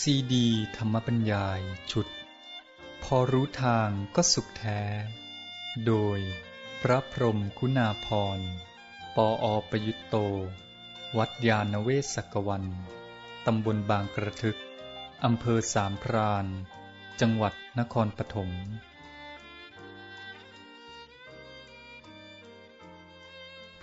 [0.00, 1.60] ซีดี ธรรมบัญญาย
[1.92, 2.06] ชุด
[3.02, 4.80] พอรู้ทางก็สุขแท้
[5.86, 6.18] โดย
[6.82, 8.06] พระพรมคุณาพ
[8.38, 8.40] ร
[9.16, 10.16] ปออประยุตโต
[11.16, 12.64] วัดยาณเวศกวัน
[13.46, 14.58] ตำบลบางกระทึก
[15.24, 16.46] อำเภอสามพราน
[17.20, 18.50] จังหวัดนครปฐม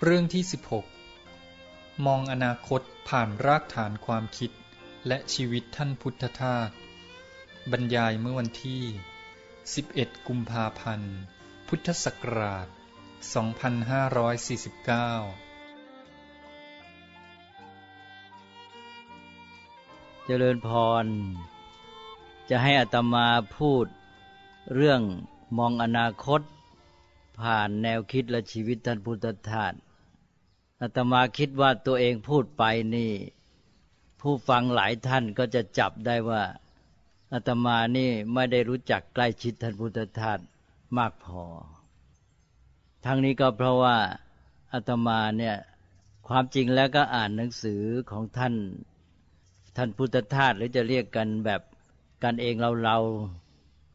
[0.03, 0.43] เรื่องที่
[1.23, 4.51] 16 มองอนาคตผ่านรากฐานความคิด
[5.08, 6.70] และชีวิตท่านพุทธทาส
[7.71, 8.84] บรรยายเมื่อวันที่
[9.53, 11.12] 11 กุมภาพันธ์
[11.67, 12.73] พุทธศักราช 2549
[20.26, 20.70] เจริญพ
[21.04, 21.05] ร
[22.49, 23.85] จะให้อัตมาพูด
[24.76, 25.02] เรื่อง
[25.57, 26.41] มองอนาคต
[27.40, 29.73] ผ่านแนวคิดและชีวิตท่านพุทธทาส
[30.82, 32.63] อาตมาคิดว่าตัวเองพูดไป
[32.95, 33.12] นี่
[34.21, 36.43] ผู้ฟังหลายท่านก็จะจับได้ว่า
[37.34, 40.39] อาตมานี่ไม่ได้รู้จักใกล้ชิดท่านพุทธทาส
[40.98, 41.43] มากพอ
[43.05, 43.98] ทั้งนี้ก็เพราะว่า
[44.73, 45.55] อาตมาเนี่ย
[46.27, 48.53] ความจริงแล้วก็อ่านหนังสือของท่าน
[49.77, 51.61] ท่านพุทธทาสหรือจะเรียกกันแบบ
[52.23, 52.98] กันเองเราเรา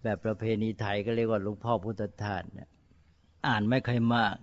[0.02, 2.68] แบบประเพณีไทยก็เรียกว่าหลวงพ่อพุทธทาสเนี่ย
[3.48, 4.34] อ่านไม่ค่อยมาก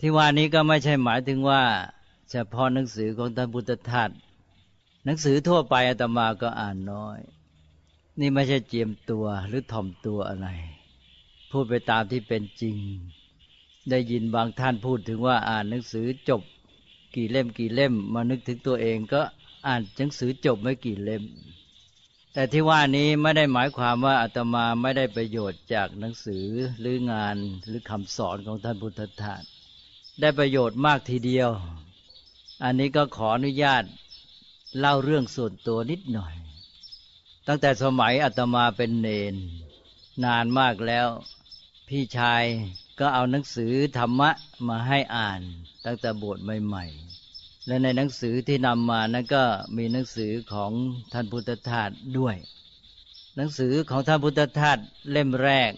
[0.00, 1.62] ที่ว่านี้ก็ไม่ใช่หมายถึงว่า
[2.30, 4.10] เฉพาะหนังสือของท่านพุทธทาส
[5.04, 7.18] หนังสือทั่วไปอาตมาก็อ่านน้อย
[8.20, 10.48] นี่ไม่ใช่เจียมตัวหรือถ่อมตัวอะไร
[11.50, 12.76] พูดไปตามที่เป็นจริง
[13.90, 16.42] ได้ยินบางท่านพูดถึงว่าอ่านหนังสือจบ
[17.14, 19.20] กี่เล่มกี่เล่ม มานึกถึงตัวเองก็
[19.66, 21.22] อ่านหนังสือจบไม่กี่เล่ม
[22.32, 26.46] แต่ที่ว่านี้ไม่ได้หมายความว่าอาตมาไม่ได้ประโยชน์จากหนังสือ
[26.80, 29.42] หรืองานหรือคำสอนของท่านพุทธทาส
[30.20, 31.50] ได้ประโยชน์มากทีเดียว
[32.62, 33.84] อันนี้ก็ขออนุญาต
[34.78, 36.34] เล่าเรื่องส่วนตัวนิดหน่อย
[37.46, 39.34] ตั้งแต่สมัยอาตมาเป็นเนน
[40.24, 41.08] นานมากแล้ว
[41.88, 42.42] พี่ชาย
[42.98, 44.30] ก็เอาหนังสือธรรมะ
[44.68, 45.40] มาให้อ่าน
[45.84, 49.44] ตั้งแต่บวชใหม่ๆ และในหนังสือที่นำมานั้นก็
[49.76, 50.70] มีหนังสือของ
[51.12, 52.36] ท่านพุทธทาสด้วย
[53.36, 54.78] หนังสือของท่านพุทธทาส
[55.10, 55.70] เล่มแรก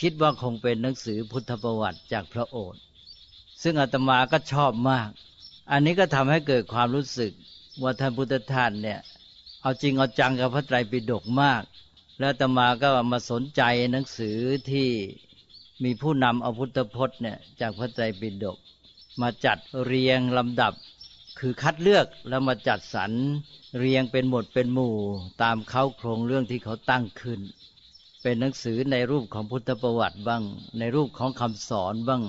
[0.00, 2.80] คิดว่าคงเป็นหนังสือพุทธประวัติจากพระโอษฐ์
[3.62, 5.08] ซึ่งอาตมาก็ชอบมาก
[5.70, 7.32] อันนี้ก็ทำให้เกิดความรู้สึก
[7.82, 8.98] ว่าท่านพุทธทาสเนี่ย
[9.62, 11.62] เอาจริงเอาจังกับพระไตรปิฎกมาก
[12.20, 13.62] แล้วตมาก็มาสนใจ
[13.92, 14.38] หนังสือ
[14.70, 14.88] ที่
[15.84, 18.58] มีผู้นำเอาพุทธพจน์เนี่ยจากพระไตรปิฎก
[19.20, 20.72] มาจัดเรียงลำดับ
[21.38, 23.12] คือคัดเลือกแล้วมาจัดสรร
[23.78, 24.94] เรียงเป็นหมวดเป็นหมู่
[25.42, 27.40] ตามเขาโครงเรื่องที่เขาตั้งขึ้น
[28.22, 30.42] เป็นหนังสือในรูปของพุทธประวัติบ้าง
[30.78, 32.22] ในรูปของคำสอนบ้าง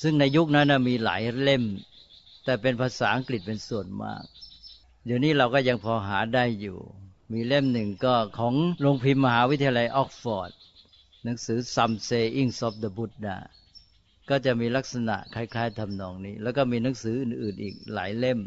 [0.00, 1.64] ซึ่งในยุคนั้นมีหลายเล่ม
[2.44, 4.22] แต่เป็นภาษาอังกฤษเป็นส่วนมาก
[5.04, 6.78] เดี๋ยวนี้เราก็ยังพอหาได้อยู่
[7.32, 10.50] มีเล่มหนึ่งก็ของโรงพิมพ์มหาวิทยาลัยออกฟอร์ด
[11.24, 13.38] หนังสือ Some Sayings of the Buddha
[14.28, 18.38] ก็จะมีลักษณะคล้าย ๆทำนองนี้ แล้วก็มีหนังสืออื่นๆอีกหลายเล่ม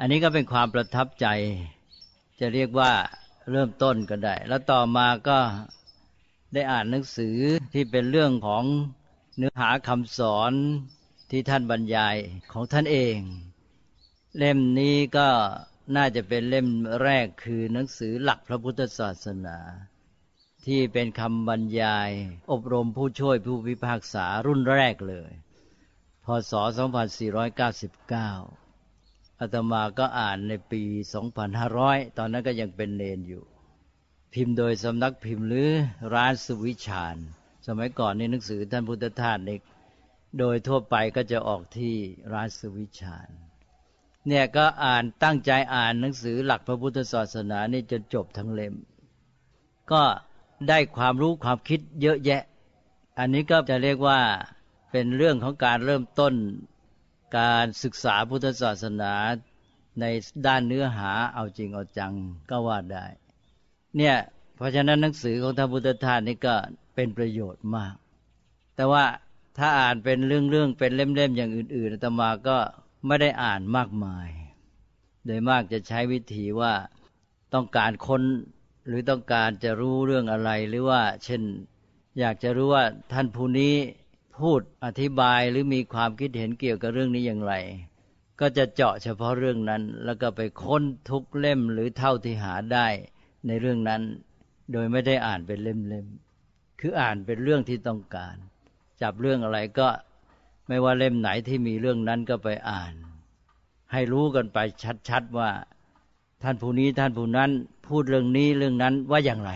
[0.00, 1.26] อันนี้ก็เป็นความประทับใจ
[2.40, 2.92] จะเรียกว่า
[3.50, 5.38] เริ่มต้นก็ได้ แล้วต่อมาก็
[6.54, 7.36] ได้อ่านหนังสือ
[7.72, 8.64] ที่เป็นเรื่องของ
[9.36, 10.52] เนื้อหาคำสอน
[11.30, 12.16] ที่ท่านบรรยาย
[12.52, 13.16] ของท่านเอง
[14.38, 15.28] เล่มนี้ก็
[15.96, 16.68] น่าจะเป็นเล่ม
[17.02, 19.58] แรกคือหนังสือหลักพระพุทธศาสนา
[20.66, 22.10] ที่เป็นคำบรรยาย
[22.50, 25.30] อบรมผู้ช่วยผู้พิพากษารุ่นแรกเลย
[26.24, 26.52] พศ
[28.16, 30.82] 2499 อาตมาก็อ่านในปี
[31.50, 33.44] 2500 ตอนนั้นก็ยังเป็นเนนอยู่
[34.32, 35.70] พิมพ์โดยสำนักพิมพ์หรือ
[36.14, 37.16] ร้านสุวิชาน
[37.66, 39.60] สมัยก่อนในหนังสือท่านพุทธทาสเอก
[40.38, 41.94] โดยทั่วไปก็จะออกที่
[42.32, 43.45] ร้านสุวิชาน
[44.28, 48.74] เนี่ยก็อ่านตั้งใจอ่านหนังสือหลักพระพุทธศาสนานี่จนจบทั้งเล่ม
[49.92, 50.02] ก็
[50.68, 52.42] ได้ความรู้ความคิดเยอะแยะ
[53.18, 54.20] อันนี้ก็จะเรียกว่า
[54.92, 56.34] เป็นเรื่องของการเริ่มต้น
[57.38, 59.12] การศึกษาพุทธศาสนา
[60.00, 60.04] ใน
[60.46, 62.12] ด้านเนื้อหาเอาจริงเอาจัง
[62.50, 63.06] ก็ว่าได้
[63.96, 64.16] เนี่ย
[64.56, 66.54] เพราะฉะนั้นหนังสือของท่านพุทธทาสนี่ก็
[66.94, 67.94] เป็นประโยชน์มาก
[68.76, 69.04] แต่ว่า
[69.58, 72.56] ถ้าอ่านเป็นเรื่องๆเป็นเล่มๆอย่างอื่นๆอาตมาก็
[73.06, 74.28] ไม่ได้อ่านมากมาย
[75.26, 76.74] โดยมากจะใช้วิธีว่า
[77.54, 78.22] ต้องการค้น
[78.86, 81.42] หรือต้องการจะรู้เรื่องอะไรหรือว่า เช่น
[82.18, 83.74] อยากจะรู้ว่าท่านผู้นี้
[84.40, 87.54] พูดอธิบายหรือมีความคิดเห็นเกี่ยวกับเรื่องนี้อย่างไร
[88.40, 92.86] ก็จะเจาะเฉพาะเรื่องนั้น แล้วก็ไปค้นทุกเล่มหรือเท่าที่หาได้
[93.46, 94.02] ในเรื่องนั้น
[94.72, 98.36] โดยไม่ได้อ่านเป็นเล่มๆคืออ่านเป็นเรื่องที่ต้องการ
[99.02, 99.88] จับเรื่องอะไรก็
[100.66, 102.94] ไม่ว่าเล่มไหนที่มีเรื่องนั้นก็ไปอ่าน
[103.92, 104.58] ให้รู้กันไป
[105.08, 105.50] ชัดๆว่า
[106.42, 107.50] ท่านผู้นี้ท่านผู้นั้น
[107.86, 109.52] พูดเรื่องนี้เรื่องนั้นว่าอย่างไร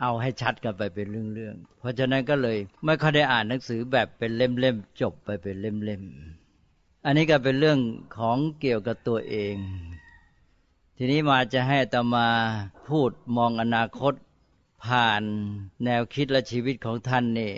[0.00, 7.78] เอาให้ชัดกันไปเป็นเรื่องๆ เพราะฉะนั้นก็เลย ไม่ค่อยได้อ่านหนังสือแบบเป็นเล่มๆจบไปเป็นเล่มๆ อันนี้ก็เป็นเรื่อง
[8.16, 9.56] ของเกี่ยวกับตัวเอง
[10.96, 12.28] ทีนี้มาจะให้ตมา
[12.88, 14.14] พูดมองอนาคต
[14.84, 15.22] ผ่าน
[15.84, 17.52] แนวคิดและชีวิตของท่านนี่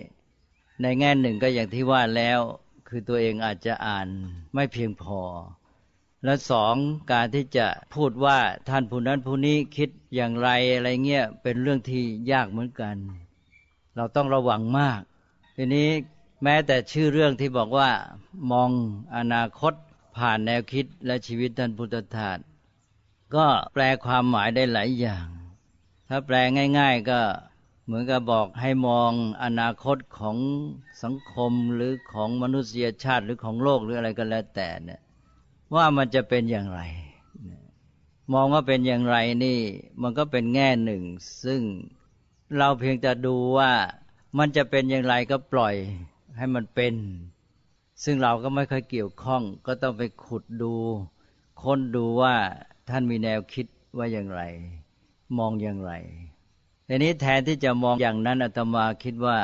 [0.82, 2.40] ในแง่หนึ่งก็อย่างที่ว่าแล้ว
[2.88, 4.08] คือตัวเองอาจจะอ่าน
[4.54, 5.20] ไม่เพียงพอ
[6.25, 6.75] และสอง
[7.12, 8.38] การที่จะพูดว่า
[8.69, 12.02] ท่านผู้นั้นผู้นี้คิดอย่างไรอะไรเงี้ยเป็นเรื่องที่
[12.32, 12.96] ยากเหมือนกัน
[13.96, 15.00] เราต้องระวังมาก
[15.56, 15.88] ทีนี้
[16.42, 17.90] แม้แต่ชื่อเรื่องที่บอกว่า
[18.52, 18.70] มอง
[19.16, 19.72] อนาคต
[20.16, 22.38] ผ่านแนวคิดและชีวิตท่านพุทธทาส
[23.34, 25.26] ก็แปลความหมายได้หลายอย่าง
[26.08, 26.36] ถ้าแปล
[26.78, 27.20] ง่าย ๆ ก็
[27.88, 29.12] เหมือนกับบอกให้มอง
[29.44, 30.37] อนาคตของ
[31.02, 35.00] สังคมหรือของมนุษยชาติหรือของโลกหรืออะไรก็แล้วแต่เนี่ย
[35.75, 36.81] ว่ามันจะเป็นอย่างไร
[38.32, 39.58] มองว่าเป็นอย่างไรนี่
[40.02, 41.02] มันก็เป็นแง่หนึ่ง
[41.44, 41.61] ซึ่ง
[42.56, 43.73] เราเพียงแต่ดูว่า
[44.38, 45.75] มันจะเป็นอย่างไรก็ปล่อย
[46.37, 46.94] ให้มันเป็น
[48.05, 50.75] ซึ่งเราก็ไม่ค่อยเกี่ยวข้อง ก็ต้องไปขุดดู
[51.62, 52.34] ค้นดูว่า
[52.88, 54.43] ท่านมีแนวคิดว่าอย่างไร
[55.38, 55.93] มองอย่างไร
[56.90, 59.38] ทีนี้แทนที่จะมองอย่างนั้นอาตมาคิดว่า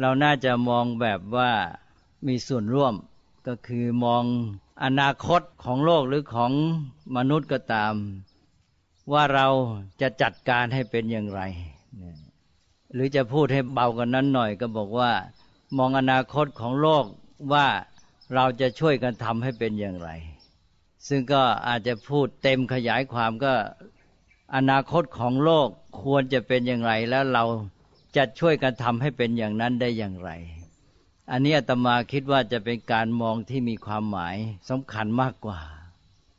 [0.00, 1.50] เราน่าจะมองแบบว่า
[2.26, 2.94] มีส่วนร่วม
[3.46, 4.24] ก็คือมอง
[4.84, 6.52] อนาคตของโลกหรือของ
[7.16, 7.94] มนุษย์ก็ตาม
[9.12, 9.46] ว่าเรา
[10.00, 11.40] จะจัดการให้เป็นอย่างไร
[12.92, 15.12] หรือจะพูดให้เบากันนั้นหน่อยก็บอกว่า
[15.76, 17.04] มองอนาคตของโลก
[17.52, 17.66] ว่า
[18.34, 20.10] เราจะช่วยกันทำให้เป็นอย่างไร
[21.08, 23.54] ซึ่งก็อาจจะพูดเต็มขยายความก็
[24.54, 25.68] อนาคตของโลก
[26.02, 27.44] ควรจะเป็นอย่างไร แล้วเรา
[28.16, 30.30] จะช่วยกันทำให้เป็นอย่างนั้นได้อย่างไร
[31.30, 34.36] อันนี้อาตมาคิดว่าจะเป็นการมองที่มีความหมาย
[34.68, 35.58] สำคัญมากกว่า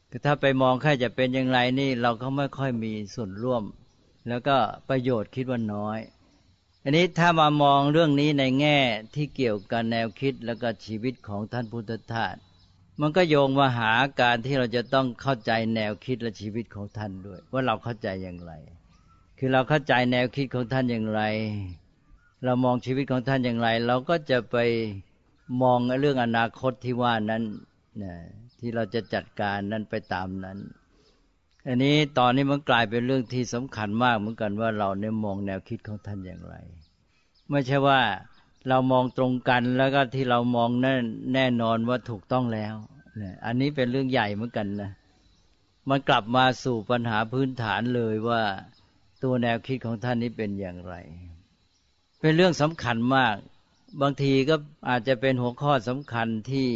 [0.09, 3.63] คือถ้าไปมองแค่จะเป็นอย่างไรนี่เราก็ไม่ค่อยมีส่วนร่วม
[4.27, 4.57] แล้วก็
[4.89, 5.99] ประโยชน์คิดว่าน้อย
[6.83, 8.77] อันนี้ถ้ามามองเรื่องนี้ในแง่
[9.15, 12.35] ที่เกี่ยวกับแนวคิดแล้วก็ชีวิตของท่านพุทธทาส
[13.01, 13.91] มันก็โยงมาหา
[14.21, 18.53] การที่เราจะต้องเข้าใจแนวคิดและชีวิตของท่านด้วย ว่าเราเข้าใจอย่างไร
[19.41, 21.21] คือเราเข้าใจแนวคิดของท่านอย่างไร
[22.43, 24.57] เรามองชีวิตของท่านอย่างไร เราก็จะไป
[25.61, 27.43] มองเรื่องอนาคตที่ว่านั้น
[28.03, 28.13] นะ
[28.59, 30.57] ที่เราจะจัดการนั้นไปตามนั้น
[31.67, 36.55] อันนี้ตอนนี้มันกลายเป็นเรื่องที่สำคัญมากเหมือนกันว่าเราเนี่ยมองแนวคิดของท่านอย่างไร
[37.49, 37.99] ไม่ใช่ว่า
[38.67, 41.03] เรามองตรงกันแล้วก็ที่เรามองแน่น
[41.33, 42.75] แน่นอนว่าถูกต้องแล้ว
[43.17, 44.91] เนี่ยอันนี้เป็นเรื่องใหญ่เหมือนกันนะ
[45.89, 48.41] มันกลับมาสู่ปัญหาพื้นฐานเลยว่า
[49.23, 50.93] ตัวแนวคิดของท่านนี้เป็นอย่างไร
[52.19, 53.35] เป็นเรื่องสำคัญมาก
[54.01, 54.55] บางทีก็
[54.89, 56.69] อาจจะเป็นหัวข้อสำคัญที่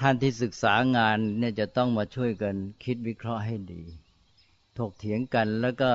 [0.00, 3.82] ท่านที่ศึกษางานเนี่ยจะต้องมาช่วยกันคิดวิเคราะห์ให้ดี
[4.78, 5.92] ถกเถียงกันแล้วก็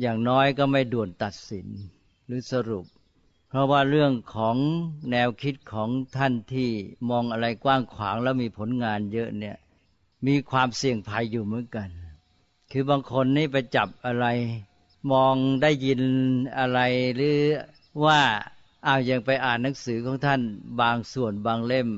[0.00, 1.66] อย่างน้อยก็ไม่ด่วนตัดสิน
[2.26, 2.86] หรือสรุป
[3.48, 4.56] เพราะว่าเรื่องของ
[5.10, 6.70] แนวคิดของท่านที่
[7.10, 9.56] มองอะไรกว้างขวางแล้วมีผลงานเยอะเนี่ย
[10.26, 11.88] มีความเสี่ยงภัยอยู่เหมือนกัน
[12.70, 14.26] คือบางคนนี่ไปจับอะไร
[15.12, 16.00] มองได้ยิน
[16.58, 16.80] อะไร
[17.16, 17.40] หรือ
[18.04, 18.20] ว่า
[18.84, 20.40] เอาอย่างไปอ่านหนังสือของท่าน
[20.80, 21.88] บางส่วนบางเล่ม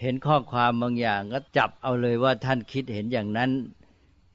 [0.00, 3.50] เห็นข้อความบางอย่างก็จับเอาเลยว่าท่านคิดเห็นอย่างนั้น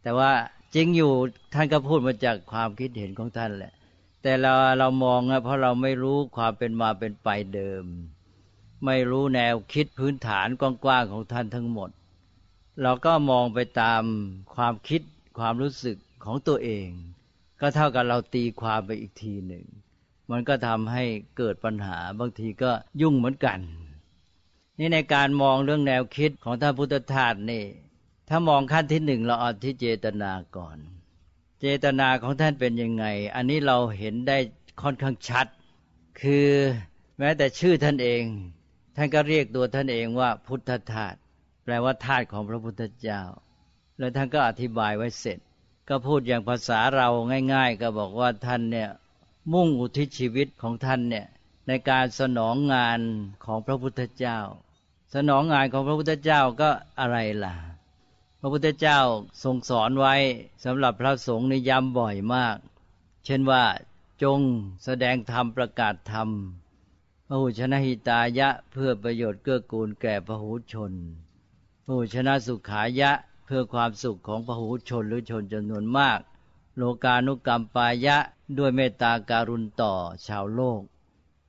[0.03, 0.31] แต่ว่า
[0.75, 1.12] จริงอยู่
[1.53, 3.74] ท่านก็พูดมาจากความคิดเห็นของท่านแหละ
[4.21, 7.83] แต่เราเรามองนะเพราะเราไม่รู้ความเป็นมาเป็นไปเดิม
[8.86, 11.89] ไม่รู้แนวคิดพื้นฐานกว้างๆของท่านทั้งหมด
[12.81, 14.03] เราก็มองไปตาม
[14.55, 15.01] ความคิด
[15.39, 16.88] ความรู้สึกของตัวเอง
[17.62, 19.65] ก็เท่ากับเราตีความไปอีกทีหนึ่ง
[20.32, 21.03] มันก็ทำให้
[21.38, 23.60] เกิดปัญหาบางทีก็ยุ่งเหมือนกัน
[24.80, 27.63] นี่ในการมองเรื่องแนวคิดของท่านพุทธทาสนี่
[28.30, 30.77] ถ้ามองขั้นที่หนึ่งเราเอาที่เจตนาก่อน
[31.60, 34.38] เจตนาของท่านเป็นยังไง อันนี้เราเห็นได้
[34.82, 35.48] ค่อนข้างชัด
[36.22, 36.48] คือ
[37.20, 38.24] แม้แต่ชื่อท่านเอง
[38.96, 41.15] ท่านก็เรียกตัวท่านเองว่าพุทธทาส
[41.63, 43.22] แปลว่าทาสของพระพุทธเจ้า
[43.98, 45.39] แล้วท่านก็อธิบายไว้เสร็จ
[45.89, 47.07] ก็พูดอย่างภาษาเรา
[47.53, 48.89] ง่าย ๆ ก็บอกว่าท่านเนี่ย
[49.53, 51.27] มุ่งอุทิศชีวิตของท่านเนี่ย
[51.67, 53.00] ในการสนองงาน
[53.45, 54.39] ของพระพุทธเจ้า
[55.13, 56.69] สนองงานของพระพุทธเจ้าก็
[57.00, 57.55] อะไรล่ะ
[58.39, 59.00] พระพุทธเจ้า
[59.43, 60.15] ทรงสอนไว้
[60.63, 62.57] สำหรับพระสงฆ์ในย้ำบ่อยมาก
[63.25, 63.63] เช่นว่า
[64.23, 64.39] จง
[64.83, 66.29] แสดงธรรมประกาศธรรม
[67.27, 70.93] พระหุชนะหิตายะเพื่อประโยชน์เกื้อกูลแก่พระหูชน
[71.83, 73.11] พระหุชนะสุขายะ
[73.53, 76.20] พื่อความสุขของพระหูชนหรือชนจำนวนมาก
[76.77, 78.17] โลกานุกรรมปายะ
[78.58, 79.93] ด้วยเมตตาการุณต่อ
[80.27, 80.81] ชาวโลก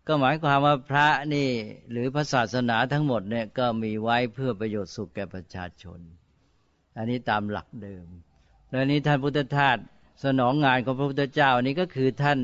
[0.06, 1.50] ก็หมายความว่าพระนี่
[1.90, 6.00] หรือพระศาสนาทั้งหมดเนี่ยก็มีไว้เพื่อประโยชน์สุขแก่ประชาชน
[6.96, 8.06] อันนี้ตามหลักเดิม
[8.70, 9.76] แล้วนี้ท่านพุทธทาส
[10.24, 12.38] สนองงานของพระพุทธเจ้าอันนี้ก็คือท่าน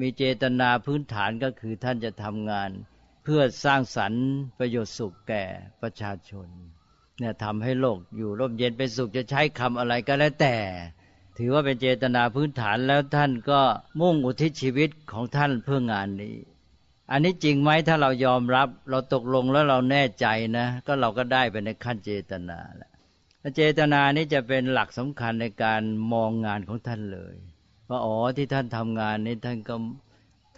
[0.00, 2.70] มีเจตนาพื้นฐานก็คือท่านจะทำงาน
[3.24, 4.26] เพื่อสร้างสรรค์
[4.58, 5.44] ประโยชน์สุขแก่
[5.82, 6.48] ประชาชน
[7.18, 10.56] เนี่ยทำให้โลกอยู่ร่มเย็นเป็นสุขจะใช้คำอะไรก็แล้วแต่
[11.38, 13.60] ถือว่าเป็นเจตนาพื้นฐานแล้วท่านก็
[14.00, 16.36] มุ่งอุทิศชีวิตของท่านเพื่องานนี้
[17.10, 20.26] อันนี้จริงไหมถ้าเรายอมรับเราตกลงแล้วเราแน่ใจ
[20.58, 27.36] นะ ก็เราก็ได้ไปในขั้นเจตนาแล้วเจตนานี้จะเป็นหลักสำคัญในการมองงานของท่านเลย
[27.88, 29.74] ว่าอ๋อที่ท่านทำงานนี้ท่านก็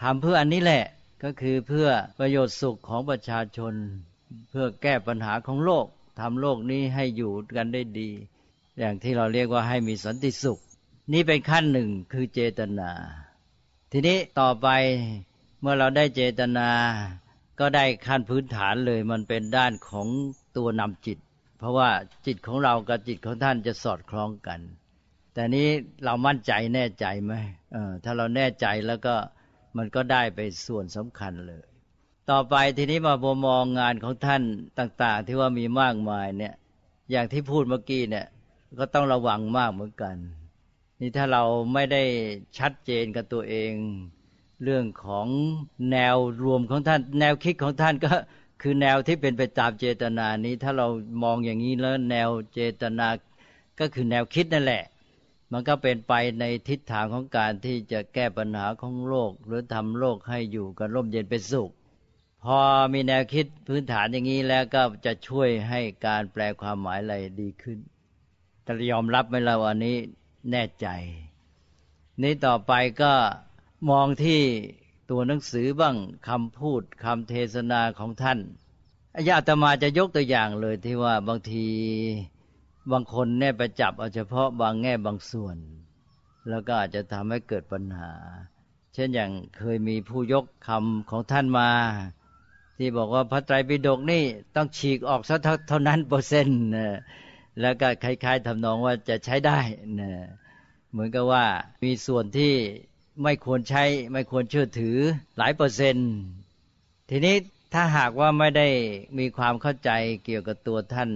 [0.02, 0.84] ทำเพื่ออันนี้แหละ
[1.22, 3.74] ก็คือเพื่อประโยชน์สุขของประชาชน
[4.50, 5.86] เพื่อแก้ปัญหาของโลก
[6.18, 8.10] ทำโลกนี้ให้อยู่กันได้ดี
[8.78, 10.58] อย่างที่เราเรียกว่าให้มีสันติสุข
[11.12, 12.90] นี่เป็นขั้นหนึ่งคือเจตนา
[13.92, 14.68] ทีนี้ต่อไป
[15.60, 16.68] เมื่อเราได้เจตนา
[17.60, 20.08] ก็ได้ขั้นพื้นฐานเลย มันเป็นด้านของ
[20.56, 21.18] ตัวนำจิต
[21.58, 21.90] เพราะว่า
[22.26, 24.60] จิตของเรากับจิตของท่านจะสอดคล้องกัน
[25.34, 25.68] แต่นี้
[26.04, 27.32] เรามั่นใจแน่ใจไหม
[28.04, 29.14] ถ้าเราแน่ใจแล้วก็
[29.76, 31.64] มันก็ได้ไปส่วนสำคัญเลย
[32.30, 34.42] ต่อไปทีนี้มาบมองงานของท่าน
[34.78, 36.54] ต่าง ๆ ที่ว่ามีมากมายเนี่ย
[37.10, 38.26] อย่างที่พูดเมื่อกี้เนี่ย
[38.78, 40.16] ก็ต้องระวังมากเหมือนกัน
[41.00, 41.42] นี่ถ้าเรา
[41.72, 42.02] ไม่ได้
[42.58, 43.72] ชัดเจนกับตัวเอง
[44.62, 45.26] เรื่องของ
[45.92, 48.12] แนวรวมของท่าน แนวคิดของท่านก็
[48.62, 50.86] คือแนวที่เป็นไปตามเจตนานี้ ถ้าเรา
[51.22, 53.06] มองอย่างนี้แล้วแนวเจตนา
[53.80, 54.84] ก็คือแนวคิดนั่นแหละ
[55.52, 61.70] มันก็เป็นไปในทิศทางของการที่จะแก้ปัญหาของโลก หรือทำโลกให้อยู่กันร่มเย็นเป็นสุข
[62.50, 62.62] พอ
[62.94, 67.78] มีแนวคิดพื้นฐานอย่างนี้แล้วก็จะช่วยให้การแปลความหมายอะไรดีขึ้น
[68.62, 69.96] แต่ยอมรับไหมเราอันนี้
[70.50, 70.86] แน่ใจ
[72.22, 72.72] นี้ต่อไป
[73.02, 73.12] ก็
[73.90, 74.40] มองที่
[75.10, 75.96] ตัวหนังสือบ้าง
[76.28, 78.38] คำพูดคำเทศนาของท่าน
[79.16, 81.66] อาตมาจะยกตัวอย่างเลยที่ว่าบางที
[82.92, 85.56] บางคนเนี่ยไปจับเอาเฉพาะบางแง่บางส่วน
[86.48, 88.12] แล้วก็อาจจะทำให้เกิดปัญหา
[88.94, 91.70] เช่นอย่างเคยมีผู้ยกคำของท่านมา
[92.76, 94.22] ที่บอกว่าพระไตรปิฎกนี่
[94.56, 96.62] ต้องฉีกออกสักเท่านั้นเปอร์เซ็นต์
[97.60, 99.58] แล้วก็คล้ายๆทำนองว่าจะใช้ได้
[100.00, 100.10] นะ
[100.90, 101.44] เหมือนกับว่า
[101.84, 102.54] มีส่วนที่
[103.22, 104.96] ไม่ควรใช้ไม่ควรเชื่อถือ
[105.38, 106.10] หลายเปอร์เซ็นต์
[107.10, 107.36] ทีนี้
[107.74, 108.68] ถ้าหากว่าไม่ได้
[109.18, 109.90] มีความเข้าใจ
[110.24, 111.10] เกี่ยวกับตัวท่าน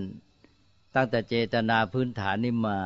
[0.95, 2.79] ตั้งแต่เจตนาพื้นฐานนี่มา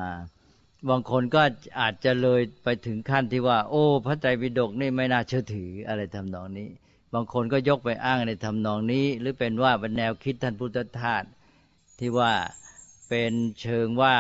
[0.89, 1.43] บางคนก็
[1.81, 6.69] อาจจะเลยไปถึงขั้นที่ว่า โอ้ พระไตรปิฎกนี่ไม่น่าเชื่อถืออะไรทำนองนี้
[7.15, 11.25] บางคนก็ยกไปอ้างในทำนองนี้ หรือเป็นว่าเป็นแนวคิดท่านพุทธทาส
[11.99, 12.33] ที่ว่า
[13.09, 14.17] เป็นเชิงว่า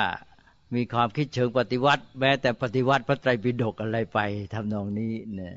[0.75, 4.19] มีความคิดเชิงปฏิวัติ แม้แต่ปฏิวัติพระไตรปิฎกอะไรไป
[4.55, 5.57] ทำนองนี้เนี่ย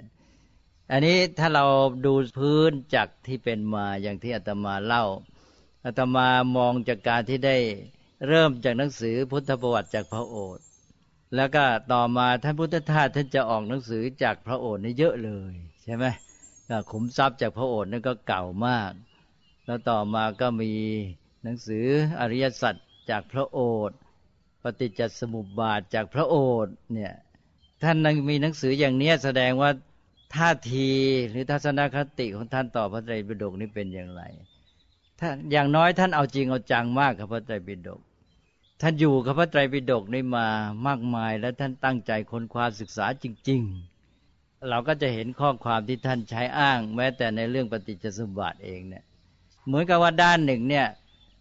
[0.91, 1.65] อันนี้ถ้าเรา
[2.05, 5.03] ดูพื้นจากที่เป็นมาอย่างที่อาตมาเล่า
[5.85, 7.57] อาตมามองจากการที่ได้
[8.27, 10.65] เริ่มจากหนังสือพุทธประวัติจากพระโอษฐ์
[11.35, 15.53] แล้วก็ต่อมาท่านพุทธทาสท่านจะออกหนังสือจากพระโอษฐ์นี่เยอะเลย
[15.83, 16.05] ใช่ไหม
[16.91, 18.91] ขุมทรัพย์จากพระโอษฐ์นั่นก็เก่ามาก
[19.65, 20.71] แล้วต่อมาก็มี
[21.43, 21.85] หนังสือ
[22.19, 22.75] อริยสัจ
[23.09, 23.59] จากพระโอ
[23.89, 23.97] ษฐ์
[24.63, 27.13] ปฏิจจสมุปบาทจากพระโอษฐ์เนี่ย
[27.83, 27.97] ท่าน
[28.29, 29.71] มีหนังสืออย่างนี้แสดงว่า
[30.35, 30.89] ท่าที
[31.29, 34.23] หรือทัศนคติของท่านต่อพระไตรปิฎกนี้เป็นอย่างไร
[35.19, 38.01] ท่านอย่างน้อยท่านเอาจริงเอาจังมากกับพระไตรปิฎก
[38.81, 40.47] ท่านอยู่กับพระไตรปิฎกนี้มา
[40.87, 43.96] มากมาย และท่านตั้งใจค้นคว้าศึกษาจริง ๆ
[44.69, 49.03] เราก็จะเห็นข้อความที่ท่านใช้อ้าง แม้แต่ในเรื่องปฏิจจสมบัติเองเนี่ย
[49.65, 50.87] เหมือนกับว่าด้านหนึ่งเนี่ย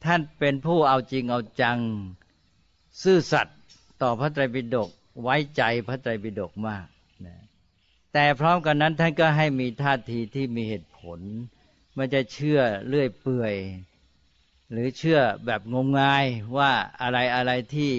[0.04, 1.78] ท่านเป็นผู้เอาจริงเอาจัง
[3.02, 3.58] ซื่อสัตย์
[4.02, 4.90] ต่อพระไตรปิฎก
[5.23, 6.87] ไว้ใจพระไตรปิฎกมาก
[7.26, 7.37] นะ
[8.12, 11.20] แต่พร้อมกันนั้นท่านก็ให้มีท่าทีที่มีเหตุผล
[11.94, 13.54] ไม่จะเชื่อเลื่อยเปื่อย
[14.70, 16.25] หรือเชื่อแบบงมงาย
[16.56, 16.70] ว่า
[17.02, 17.92] อะไรอะไรที่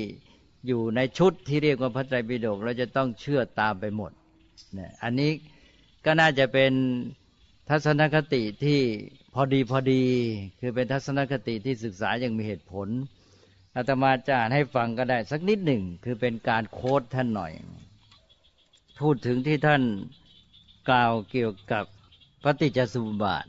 [0.68, 4.12] อยู่ในชุดที่เรียกว่าพระไตรปิฎกเราจะต้องเชื่อตามไปหมด
[4.74, 5.32] เนี่ยอันนี้
[6.06, 6.72] ก็น่าจะเป็น
[7.70, 8.80] ทัศนคติที่
[9.34, 10.04] พอดีพอดี
[10.60, 12.88] คือเป็นทัศนคติที่ศึกษาอย่างมีเหตุผล
[13.76, 17.52] อาตมาจะอ่านให้ฟังก็ได้สักนิดหนึ่ง คือเป็นการโค้ดท่านหน่อย
[19.00, 19.84] พูดถึงที่ท่าน
[20.90, 21.86] กล่าวเกี่ยวกับ
[22.44, 23.46] ปฏิจจสมุปบาท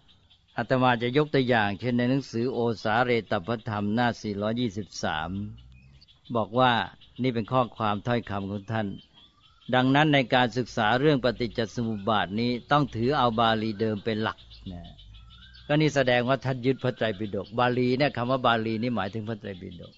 [0.56, 4.08] อาตมาจะยกตัวอย่าง เช่นในหนังสือโอสาเรตพธรรมหน้า
[5.38, 6.72] 423 บอกว่า
[7.22, 8.86] นี่เป็นข้อความถ้อยคำของท่าน
[9.74, 14.38] ดังนั้นในการศึกษาเรื่องปฏิจจสมุปบาทนี้ต้องถือเอาบาลีเดิมเป็นหลัก
[14.72, 14.82] นะ
[15.66, 19.92] ก็นี่แสดงว่าท่านยึดพระไตรปิฎกบาลีเนี่ยคำว่าบาลีนี่หมายถึงพระไตรปิฎก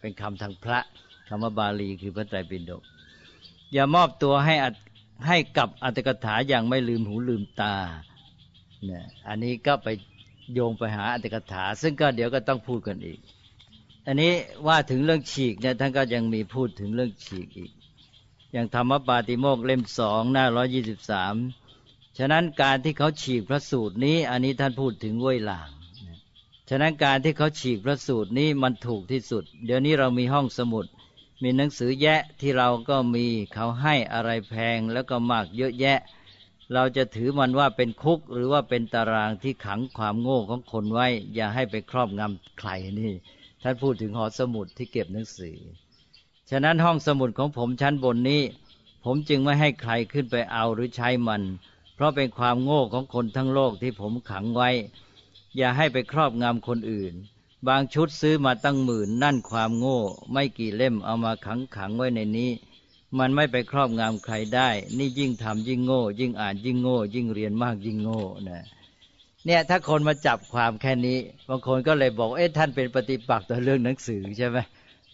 [0.00, 0.78] เป็นคำทางพระ
[1.28, 2.82] คำว่าบาลีคือพระไตรปิฎก
[3.72, 4.54] อย่ามอบตัวให้
[5.26, 7.74] ให้กับอัตถกถาอย่างไม่ลืมหูลืมตา
[8.84, 9.88] เนี่ยอันนี้ก็ไป
[10.54, 13.18] โยงไปหาอัตถกถา ซึ่งก็เดี๋ยวก็ต้องพูดกันอีก
[14.06, 14.32] อันนี้
[14.66, 17.70] ว่าถึงเรื่องฉีกเนี่ยท่านก็ยังมีพูดถึงเรื่องฉีกอีก
[18.56, 21.34] อย่างธรรมปาติโมกเล่มสองหน้าร้อยี่สิบสาม
[22.18, 25.70] ฉะนั้นการที่เขาฉีกพระสูตรนี้ อันนี้ท่านพูดถึงว้ยหลาง
[26.68, 30.86] ฉะนั้นการที่เขาฉีกพระสูตรนี้มันถูกที่สุด เดี๋ยวนี้เรามีห้องสมุด
[31.42, 35.98] มีหนังสือแยะที่เราก็มีเขาให้อะไรแพงแล้วก็มากเยอะแยะ
[36.72, 42.70] เราจะถือมันว่าเป็นคุกหรือว่าเป็นตารางที่ขังความโง่ของคนไว้ อย่าให้ไปครอบงำใคร
[43.00, 43.12] นี่
[43.62, 45.58] ท่านพูดถึงหอสมุดที่เก็บหนังสือ
[46.50, 48.42] ฉะนั้นห้องสมุดของผมชั้นบนนี้
[49.04, 51.42] ผมจึงไม่ให้ใครขึ้นไปเอาหรือใช้มัน
[51.94, 54.70] เพราะเป็นความโง่ของคนทั้งโลกที่ผมขังไว้
[55.56, 57.14] อย่าให้ไปครอบงำคนอื่น
[57.68, 60.00] บางชุดซื้อมาตั้งหมื่นนั่นความโง่
[60.32, 62.50] ไม่กี่เล่มเอามาขังขังไว้ในนี้
[63.18, 68.64] มันไม่ไปครอบงำใครได้ นี่ยิ่งทำยิ่งโง่ ยิ่งอ่านยิ่งโง่ ยิ่งเรียนมากยิ่งโง่นะ
[69.44, 74.58] เนี่ยถ้าคนมาจับความแค่นี้ บางคนก็เลยบอกเอ๊ะท่านเป็นปฏิปักษ์ต่อเรื่องหนังสือใช่ไหม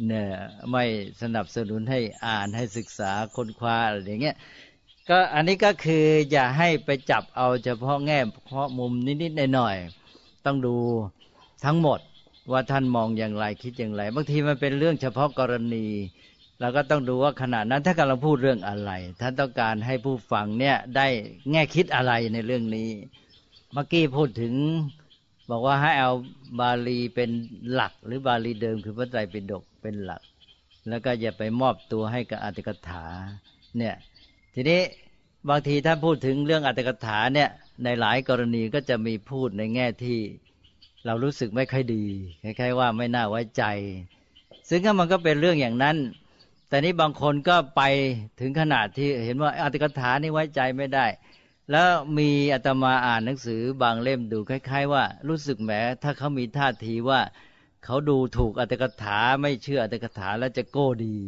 [0.07, 0.29] เนี่ย
[0.71, 0.85] ไม่
[1.23, 4.37] สนับสนุนให้อ่านให้ศึกษาค้นคว้าอะไรอย่างเงี้ย
[5.09, 10.77] ก็อันนี้ก็คืออย่าให้ไปจับเอาเฉพาะแง่เฉพาะมุมนิดๆหน่อยๆต้องดู
[11.65, 12.01] ทั้งหมด
[12.51, 15.87] ว่าท่านมองอย่างไรคิดอย่างไรบางทีมันเป็นเรื่องเฉพาะกรณี
[16.61, 21.07] เราก็ต้องดูว่าขณะนั้นถ้ากำลังพูดเรื่องอะไรท่านต้องการให้ผู้ฟังเนี่ยได้
[21.51, 22.91] แง่คิดอะไรในเรื่องนี้
[23.73, 24.55] เมื่อกี้พูดถึง
[25.51, 26.13] บอกว่าให้เอา
[26.61, 27.31] บาลีเป็น
[27.73, 30.23] หลักหรือบาลีเดิมคือพระไตรปิฎก เป็นหลัก
[30.89, 33.05] แล้วก็อย่าไปมอบตัวให้กับอัตถกถา
[33.79, 33.95] เนี่ย
[34.55, 34.81] ทีนี้
[35.49, 37.51] บางทีท่านพูดถึงเรื่องอัตถกถาเนี่ย
[37.85, 40.19] ในหลายกรณีก็จะมีพูดในแง่ที่
[41.07, 42.05] เรารู้สึกไม่ค่อยดี
[42.43, 43.65] คล้ายๆว่าไม่น่าไว้ใจ
[44.69, 45.97] ซึ่งมันก็เป็นเรื่องอย่างนั้น
[46.69, 47.83] แต่นี้บางคนก็ไป
[48.41, 51.07] ถึงขนาดที่เห็นว่าอัตถกถานี่ไว้ใจไม่ได้
[51.71, 55.71] แล้วมีอาตมาอ่านหนังสือบางเล่มดูคล้าย ๆ ว่ารู้สึกแหม
[56.03, 57.21] ถ้าเขามีท่าทีว่า
[57.85, 61.19] เขาดูถูกอัตถกถาไม่เชื่ออัตถกถาแล้วจะโก้ดี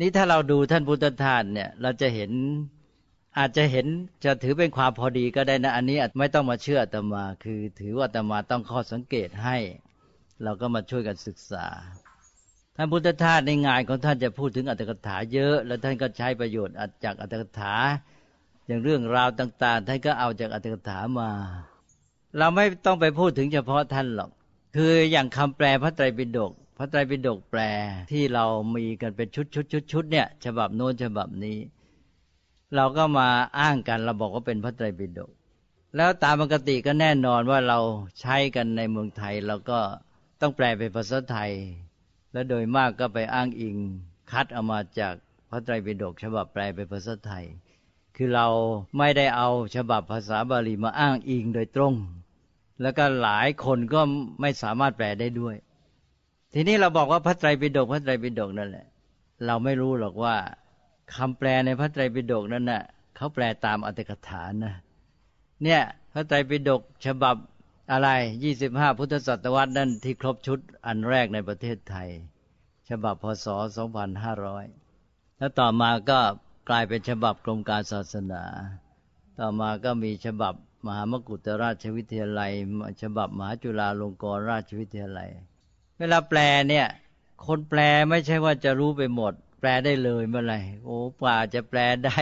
[0.00, 2.32] นี่ถ้าเราดูท่านพุทธทาสเนี่ย เราจะเห็น
[3.38, 3.86] อาจจะเห็น
[4.24, 9.56] จะถือเป็นความพอดีก็ได้นะ อันนี้อาจไม่ต้องมาเชื่ออาตมา คือถือว่าอาตมาต้องข้อสังเกตให้
[10.42, 11.66] เราก็มาช่วยกันศึกษา
[12.76, 17.74] ท่านพุทธทาสในงานของท่านจะพูดถึงอัตถกถาเยอะ แล้วท่านก็ใช้ประโยชน์จากอัตถกถา
[18.66, 21.30] อย่างเรื่องราวต่าง ๆ ท่านก็เอาจากอัตถกถามา
[22.38, 24.30] เราไม่ต้องไปพูดถึงเฉพาะท่านหรอก
[24.76, 27.60] คืออย่างคำแปลพระไตรปิฎกพระไตรปิฎกแปล
[28.12, 31.58] ที่เรามีกันเป็นชุดชุดชุดชุดเนี่ย ฉบับโน้นฉบับนี้
[32.74, 33.28] เราก็มา
[33.58, 35.30] อ้างกันเราบอกว่าเป็นพระไตรปิฎก
[35.96, 37.78] แล้วตามปกติก็แน่นอนว่าเรา
[38.20, 39.78] ใช้กันในเมืองไทยเราก็
[40.40, 41.52] ต้องแปลเป็นภาษาไทย
[42.32, 43.76] และโดยมากก็ไปอ้างอิง
[44.30, 45.14] คัดเอามาจาก
[45.50, 47.44] พระไตรปิฎกฉบับแปลเป็นภาษาไทย
[48.16, 48.48] คือเรา
[48.98, 51.94] ไม่ได้เอาฉบับภาษาบาลีมาอ้างอิงโดยตรง
[52.82, 54.00] แล้วก็หลายคนก็
[54.40, 55.56] ไม่สามารถแปลได้ด้วย
[56.54, 58.86] ทีนี้เราบอกว่าพระไตรปิฎกพระไตรปิฎกนั่นแหละ
[59.46, 60.36] เราไม่รู้หรอกว่า
[61.14, 62.82] คำแปลในพระไตรปิฎกนั้นนะ่ะ
[63.16, 64.74] เขาแปลตามอัตถกถานะ
[65.62, 67.36] เนี่ยพระไตรปิฎกฉบับ
[67.92, 68.08] อะไร
[68.44, 72.08] ยี่สิบห้าพุทธศตวรรษนั่นที่ครบชุดอันแรกในประเทศไทย
[72.90, 74.64] ฉบับพศสองพันห้าร้อย
[75.38, 76.20] แล้วต่อมาก็
[76.68, 78.42] กลายเป็นฉบับกรมการศาสนา
[79.38, 82.52] ต่อมาก็มีฉบับ มหามกุฏราชวิทยาลัย
[83.02, 85.28] ฉบับมหาจุฬาลงกรณราชวิทยาลัย
[85.98, 86.38] เวลาแปล
[86.68, 86.86] เนี่ย
[87.46, 92.18] คนแปลไม่ใช่ว่าจะรู้ไปหมด แปลได้เลยเมื่อไหร่โอ้ป่าจะแปลได้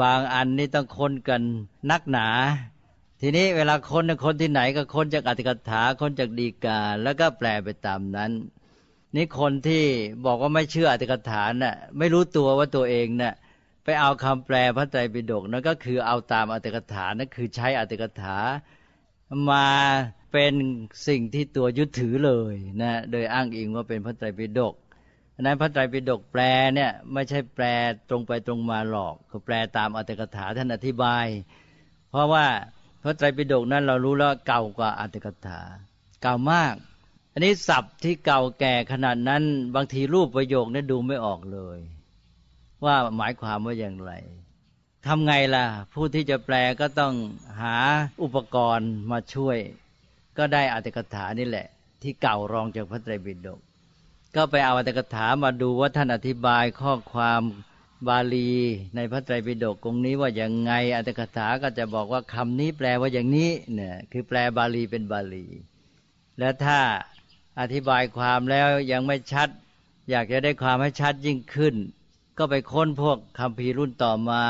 [0.00, 1.42] บางอันนี่ต้องค้นกัน
[1.90, 2.28] นักหนา
[3.20, 8.32] ทีนี้เวลาค้นคนที่ไหนก็ค้นจากอธิกถาค้นจากดีกา แล้วก็แปลไปตามนั้น
[9.14, 9.84] นี่คนที่
[10.24, 13.34] บอกว่าไม่เชื่ออธิกถาน่ะไม่รู้ตัวว่าตัวเองน่ะ
[13.84, 18.36] ไปเอาคำแปลพระไตรปิฎกนั่นก็คือเอาตามอธิกถานั่นคือใช้อธิกถา
[19.50, 19.68] มา
[20.32, 20.54] เป็น
[21.08, 24.74] สิ่งที่ตัวยึดถือเลยนะโดยอ้างอิงว่าเป็นพระไตรปิฎก
[25.40, 26.42] นั้นพระไตรปิฎกแปล
[26.74, 27.64] เนี่ยไม่ใช่แปล
[28.08, 31.26] ตรงไปตรงมาหรอกก็แปลตามอัตถกถาท่านอธิบาย
[32.10, 32.46] เพราะว่า
[33.02, 35.60] พระไตรปิฎกนั้นเรารู้แล้วเก่ากว่าอัตถกถา
[36.22, 36.74] เก่ามาก
[37.32, 39.42] อันนี้ศัพท์ที่เก่าแก่ขนาดนั้น
[39.74, 41.78] บางทีรูปประโยคนี่ดูไม่ออกเลย
[42.84, 44.12] ว่าหมายความว่าอย่างไร
[45.06, 47.14] ทำไงล่ะ ผู้ที่จะแปลก็ต้อง
[47.60, 47.76] หา
[48.22, 49.58] อุปกรณ์มาช่วย
[50.38, 51.66] ก็ได้อัตถกถานี่แหละ
[52.02, 53.60] ที่เก่ารองจากพระไตรปิฎก
[54.36, 57.42] ก็ไปเอาอัตถกถามาดูว่าท่านอธิบายข้อความ
[58.08, 58.52] บาลี
[58.96, 65.46] ในพระไตรปิฎกตรงนี้ว่าอย่างไงอัตถกถาก็จะบอกว่าคำนี้แปลว่าอย่างนี้เนี่ยคือแปลบาลีเป็นบาลี
[66.38, 66.78] แล้วถ้า
[67.60, 69.48] อธิบายความแล้วยังไม่ชัด
[70.10, 71.74] อยากจะได้ความให้ชัดยิ่งขึ้น
[72.38, 74.42] ก็ไปค้นพวกคำพีรุ่นต่อมา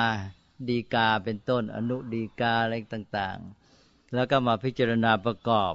[0.69, 5.75] ดีกาเป็นต้นอนุดีกาอะไรต่างๆ แล้วก็มาพิจารณาประกอบ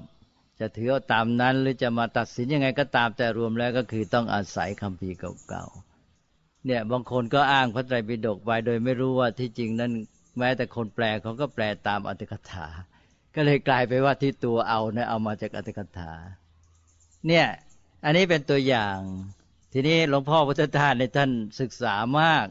[0.59, 9.91] จะถือเอาตามนั้นหรือจะมาตัดสินยังไงก็ตามแต่รวมแล้วก็คือต้องอาศัยคำพีเก่าๆเนี่ยบางคนก็อ้างพระไตรปิฎกไปโดยไม่รู้ว่าที่จริงนั้น
[10.37, 12.67] แม้แต่คนแปลเขาก็แปลตามอัตถกถา
[13.35, 16.13] ก็เลยกลายไปว่าที่ตัวเอาเนี่ยเอามาจากอัตถกถา
[17.27, 17.45] เนี่ย
[18.05, 18.97] อันนี้เป็นตัวอย่าง
[19.73, 22.47] ทีนี้หลวงพ่อพุทธทาสในท่านศึกษามาก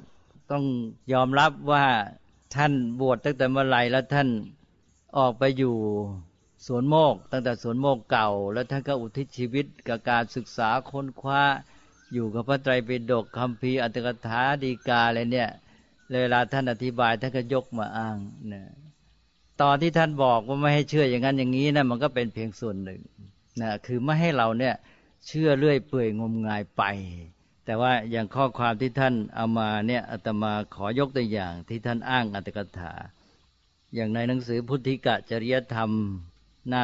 [0.50, 0.64] ต้อง
[1.12, 1.85] ยอมรับว่า
[2.57, 4.28] ท่านบวชตั้งแต่เมื่อไรแล้วท่าน
[5.18, 5.76] ออกไปอยู่
[6.66, 11.42] สวนโมก ตั้งแต่สวนโมกเก่า แล้วท่านก็อุทิศชีวิตกับการศึกษาค้นคว้า
[12.12, 15.50] อยู่กับพระไตรปิฎกคำพีอัตถกถาดีกาอะไรเนี่ย
[16.22, 18.16] เวลาท่านอธิบายท่านก็ยกมาอ้าง
[18.52, 18.62] นะ
[19.62, 23.00] ตอนที่ท่านบอกว่าไม่ให้เชื่ออย่างนั้นอย่างนี้นะมันก็เป็นเพียงส่วนหนึ่ง
[23.61, 24.74] นะคือไม่ให้เราเนี่ย
[25.26, 26.83] เชื่อเรื่อยเปื่อยงมงายไป
[27.64, 32.92] แต่ว่าอย่างข้อความที่ท่านเอามาเนี่ยอาตมาขอยกตัวอย่างที่ท่านอ้างอัตถกถา
[33.94, 35.90] อย่างในหนังสือพุทธิกะจริยธรรม
[36.68, 36.83] หน้า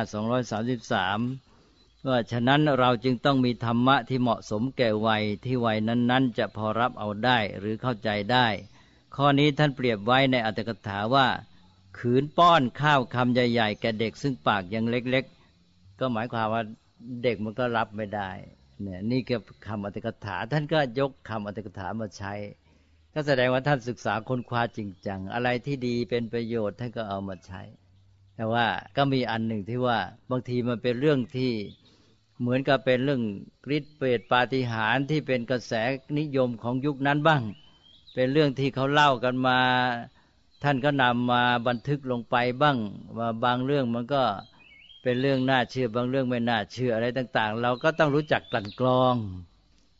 [1.22, 8.46] 233 ว่าฉะนั้นเราจึงต้องมีธรรมะที่เหมาะสมแก่วัยที่วัยนั้นๆ จะพอรับเอาได้หรือเข้าใจได้
[9.14, 11.28] ข้อนี้ท่านเปรียบไว้ในอัตถกถาว่า
[11.98, 15.24] ขืนป้อนข้าวคำใหญ่ ๆ แก่เด็กซึ่งปากยังเล็ก
[15.62, 16.62] ๆ ก็หมายความว่า
[17.22, 18.30] เด็กมันก็รับไม่ได้
[18.82, 19.36] เนี่ยนี่ก็
[19.66, 22.34] คำอัตถกถา ท่านก็ยกคำอัตถกถามาใช้
[23.14, 27.62] ก็แสดงว่าท่านศึกษาค้นคว้าจริงจังอะไรที่ดีเป็นประโยชน์ท่านก็เอามาใช้
[28.36, 29.98] แต่ว่าก็มีอันหนึ่งที่ว่า
[30.30, 31.52] บางทีมันเป็นเรื่องที่
[32.40, 33.22] เหมือนกับเป็นเรื่อง
[33.76, 35.72] ฤทธิ์เปรตปาฏิหาริย์ที่เป็นกระแส
[36.18, 37.42] นิยมของยุคนั้นบ้าง
[38.14, 39.58] เป็นเรื่องที่เขาเล่ากันมา
[40.62, 42.78] ท่านก็นำมาบันทึกลงไปบ้าง
[43.18, 44.22] ว่าบางเรื่องมันก็
[45.04, 49.14] เป็นเรื่องน่าเชื่อบางเรื่องไม่น่าเชื่ออะไรต่าง ๆ เราก็ต้องรู้จักกลั่นกรอง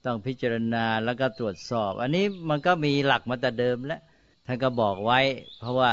[0.04, 4.00] ต้องพิจารณาแล้วก็ตรวจสอบ อันนี้มันก็มีหลักมาแต่เดิมแล้ว
[4.46, 5.20] ท่านก็บอกไว้
[5.58, 5.92] เพราะว่า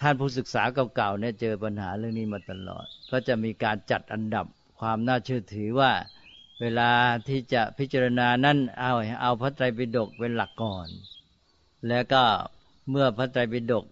[0.00, 0.62] ท่านผู้ศึกษา
[0.94, 4.46] เก่าๆเนี่ยเจอปัญหาเรื่องนี้มาตลอด ก็จะมีการจัดอันดับ
[4.80, 5.92] ความน่าเชื่อถือว่า
[6.60, 6.90] เวลา
[7.28, 10.88] ที่จะพิจารณานั้นเอาเอาพระไตรปิฎกเป็นหลักก่อน
[11.88, 12.22] แล้วก็
[12.90, 13.84] เมื่อพระไตรปิฎก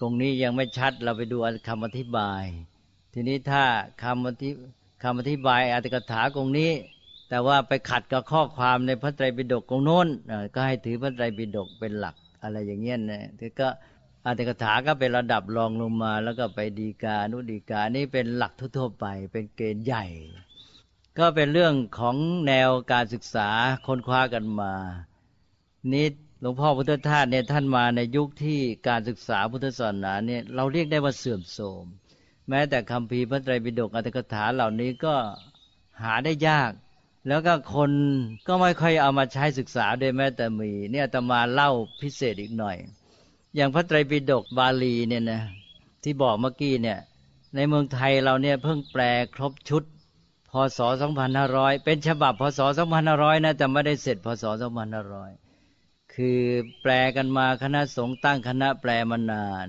[0.00, 1.36] ตรงนี้ยังไม่ชัดเราไปดู
[1.68, 2.44] คำอธิบาย
[3.12, 3.62] ทีนี้ถ้า
[4.02, 4.50] คำอธิ
[5.02, 6.72] คำอธิบายอัตถกถากงนี้
[7.28, 10.08] แต่ว่าไปขัดกับข้อความในพระไตรปิฎกกงโน้น
[10.54, 13.68] ก็ให้ถือพระไตรปิฎกเป็นหลักอะไรอย่างเงี้ยนะถือก็
[14.26, 20.04] อัตถกถาก็เป็นระดับรองลงมา แล้วก็ไปดีกานุดีกานี่เป็นหลักทั่วไป เป็นเกณฑ์ใหญ่
[21.18, 23.48] ก็เป็นเรื่องของแนวการศึกษา
[23.86, 24.74] ค้นคว้ากันมา
[25.92, 26.06] นี่
[26.40, 31.84] หลวงพ่อพุทธทาสเนี่ยท่านมาในยุคที่การศึกษาพุทธศาสนาเนี่ยเราเรียกได้ว่าเสื่อมโทรม
[32.50, 35.14] แม้แต่คำพีพระไตรปิฎกอัตถกถาเหล่านี้ก็
[36.02, 36.72] หาได้ยาก
[37.28, 37.92] แล้วก็คน
[38.46, 42.76] ก็ไม่ค่อยเอามาใช้ศึกษาด้วยแม้แต่มี เนี่ยตมาเล่าพิเศษอีกหน่อย
[43.54, 45.42] อย่างพระไตรปิฎกบาลีเนี่ยนะ
[46.02, 46.98] ที่บอกเมื่อกี้เนี่ย
[47.54, 49.02] ในเมืองไทยเราเนี่ยเพิ่งแปล
[49.34, 49.82] ครบชุด
[50.50, 50.78] พศ
[51.32, 52.60] 2500 เป็นฉบับพศ
[53.02, 54.44] 2500 นะแต่ไม่ได้เสร็จพศ
[55.28, 56.40] 2500 คือ
[56.82, 59.68] แปลกันมาคณะสงฆ์ตั้งคณะแปลมานาน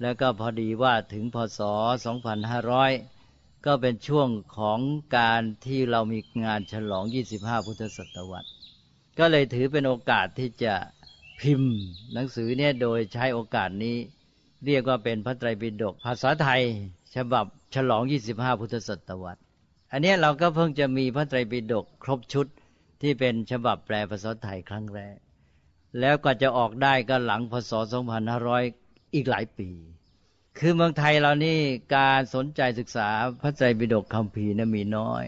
[0.00, 1.60] แล้วก็พอดีว่าถึงพศ
[2.42, 4.80] 2500 ก็เป็นช่วงของ
[5.16, 7.04] การที่เรามีงานฉลอง
[7.36, 8.48] 25 พุทธศตวรรษ
[9.18, 10.74] ก็เลยถือเป็นโอกาสที่จะ
[11.40, 11.74] พิมพ์
[12.12, 13.96] หนังสือเนี่ยโดยใช้โอกาสนี้
[14.64, 16.62] เรียกว่าเป็นพระไตรปิฎกภาษาไทย
[17.16, 18.02] ฉบับฉลอง
[18.32, 19.40] 25 พุทธศตวรรษ
[19.92, 22.46] อันนี้เราก็เพิ่งจะมีพระไตรปิฎกครบชุด
[23.02, 25.16] ที่เป็นฉบับแปลภาษาไทยครั้งแรก
[26.00, 27.72] แล้วก็จะออกได้ก็หลังพศ
[28.28, 28.83] 2500
[29.14, 29.70] อีกหลายปี
[30.58, 31.58] คือเมืองไทยเรานี่
[31.96, 33.08] การสนใจศึกษา
[33.40, 35.24] พระไตรปิฎกคำพีนะมีน้อย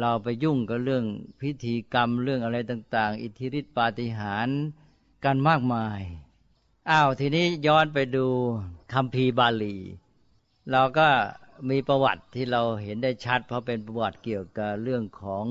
[0.00, 1.04] เราไปยุ่งกับเรื่อง
[1.40, 4.58] พิธีกรรมเรื่องอะไรต่าง ๆ อิทธิฤทธิปาฏิหาริย์
[5.24, 6.00] กันมากมาย
[6.90, 8.26] อ้าวทีนี้ย้อนไปดู
[8.92, 9.76] คำพีบาลี
[10.70, 11.08] เราก็
[11.70, 15.46] มีประวัติที่เราเห็นได้ชัด เพราะเป็นประวัติเกี่ยวกับเรื่องของ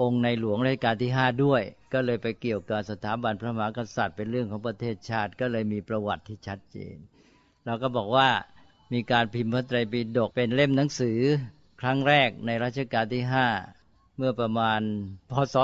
[0.00, 6.96] องค์ในหลวงรัชกาลที่ห้าด้วย ก็เลยไปเกี่ยวกับสถาบันพระมหากษัตริย์เป็นเรื่องของประเทศชาติ ก็เลยมีประวัติที่ชัดเจน
[7.66, 8.28] เราก็บอกว่า
[8.92, 11.18] มีการพิมพ์พระไตรปิฎกเป็นเล่มหนังสือ
[11.80, 13.46] ครั้งแรกในรัชกาลที่ห้า
[14.16, 14.80] เมื่อประมาณ
[15.30, 15.56] พศ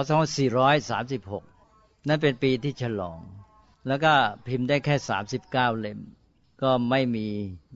[0.80, 3.20] 2436 นั่นเป็นปีที่ฉลอง
[3.86, 4.12] แล้วก็
[4.46, 4.96] พิมพ์ได้แค่
[5.38, 6.00] 39 เล่ม
[6.62, 7.26] ก็ไม่มี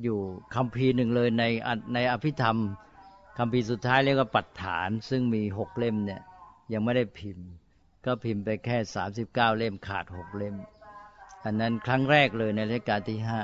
[0.03, 0.19] อยู่
[0.55, 1.45] คำพีหนึ่งเลยใน
[1.95, 2.59] ในอภิธรรม
[3.38, 6.23] คำพีสุดท้ายเรียกว่าปัฏฐาน ซึ่งมีหกเล่มเนี่ย
[6.72, 7.48] ยังไม่ได้พิมพ์
[8.05, 10.57] ก็พิมพ์ไปแค่สามสิบเก้าเล่มขาดหกเล่ม
[11.44, 13.42] อันนั้นครั้งแรกเลยในรัชกาลที่ห้า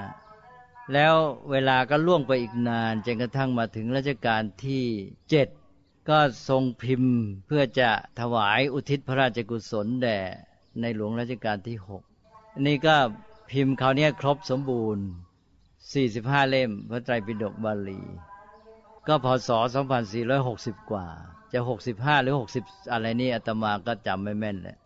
[0.93, 1.15] แล้ว
[1.51, 4.85] เวลาก็ล่วงไปอีกนานจนกระทั่งมาถึงรัชกาลที่
[5.31, 5.49] เจ็ด
[6.09, 7.15] ก็ทรงพิมพ์
[7.47, 10.19] เพื่อจะถวายอุทิศพระราชกุศลแด่
[10.81, 12.03] ในหลวงรัชกาลที่หก
[12.67, 12.97] นี่ก็
[13.51, 15.05] พิมพ์คราวนี้ครบสมบูรณ์
[15.95, 18.03] 45 เล่มพระไตรปิฎกบาลี
[19.07, 19.51] ก็พศ
[20.21, 21.09] 2460 กว่า
[21.53, 21.61] จะ
[21.93, 24.77] 65หรือ60อะไรนี่อาตมาก็จำไม่แม่นเลย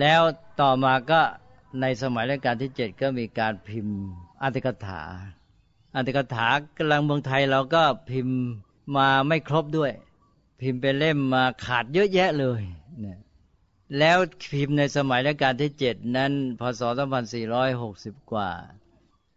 [0.00, 0.20] แล้ว
[0.60, 1.20] ต่อมาก็
[1.80, 3.98] ในสมัยรัชกาลที่เจ็ดก็มีการพิมพ์
[4.42, 5.02] อัติกถา
[5.96, 8.38] อัติกถากำลังเมืองไทยเราก็พิมพ์
[8.96, 9.92] มาไม่ครบด้วย
[10.60, 12.62] พิมพ์เป็นเล่มมาขาดเยอะแยะเลย
[13.00, 13.18] เนี่ย
[13.98, 14.18] แล้ว
[14.52, 16.82] พิมพ์ในสมัยรัชกาลที่เจ็ดนั้นพศ
[17.56, 18.50] 2460 กว่า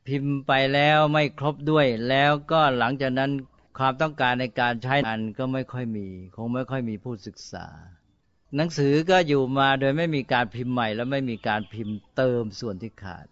[0.08, 3.32] พิมพ์ไปแล้วไม่ครบด้วย แล้วก็หลังจากนั้น
[3.78, 7.68] ความต้องการในการใช้อันก็ไม่ค่อยมี คงไม่ค่อยมีผู้ศึกษา
[8.56, 13.26] หนังสือก็อยู่มาโดยไม่มีการพิมพ์ใหม่ และไม่มีการพิมพ์เติมส่วนที่ขาด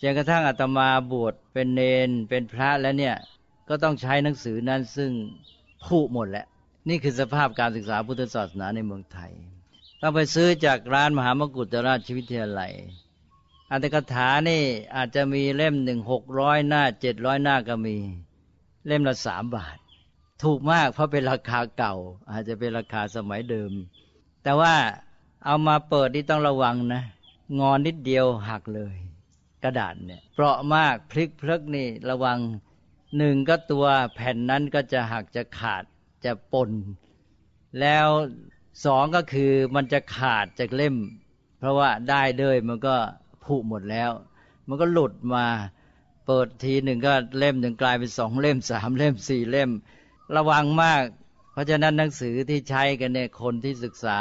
[0.00, 3.16] จนกระทั่งอาตมาบวชเป็นเนนเป็นพระแล้วเนี่ย
[3.68, 5.10] ก็ต้องใช้หนังสือนั้นซึ่ง
[5.84, 6.46] ผุหมดแล้ว
[6.88, 9.32] นี่คือสภาพการศึกษาพุทธศาสนาในเมืองไทย
[10.00, 12.72] ต้องไปซื้อจากร้านมหามกุฏราชวิทยาลัย
[13.70, 14.62] อันตกถานี่
[14.96, 17.96] อาจจะมีเล่มหนึ่งหกร้อยหน้าเจ็ดร้อยหน้าก็มี
[18.88, 19.78] เล่มละสามบาท
[20.42, 21.94] ถูกมากเพราะเป็นราคาเก่า
[22.30, 23.70] อาจจะเป็นราคาสมัยเดิม
[24.42, 24.74] แต่ว่า
[25.44, 27.02] เอามาเปิดนี่ต้องระวังนะ
[27.58, 28.94] งอนนิดเดียวหักเลย
[29.64, 32.38] กระดาษเนี่ยเปราะมากพลิกพลิกนี่ระวัง
[33.16, 35.84] หนึ่งก็ตัวแผ่นนั้นก็จะหักจะขาด
[36.24, 36.70] จะปน
[37.80, 38.08] แล้ว
[38.84, 40.96] สองก็คือมันจะขาดจากเล่ม
[41.58, 42.94] เพราะว่าได้เลยมันก็
[43.44, 44.10] ผุหมดแล้ว
[44.68, 45.46] มันก็หลุดมา
[46.28, 49.70] เปิดทีหนึ่งก็เล่มหนึ่งกลายเป็นสองเล่มสามเล่มสี่เล่ม
[50.36, 51.04] ระวังมาก
[51.52, 54.20] เพราะฉะนั้นหนังสือที่ใช้กันเนี่ยคนที่ศึกษา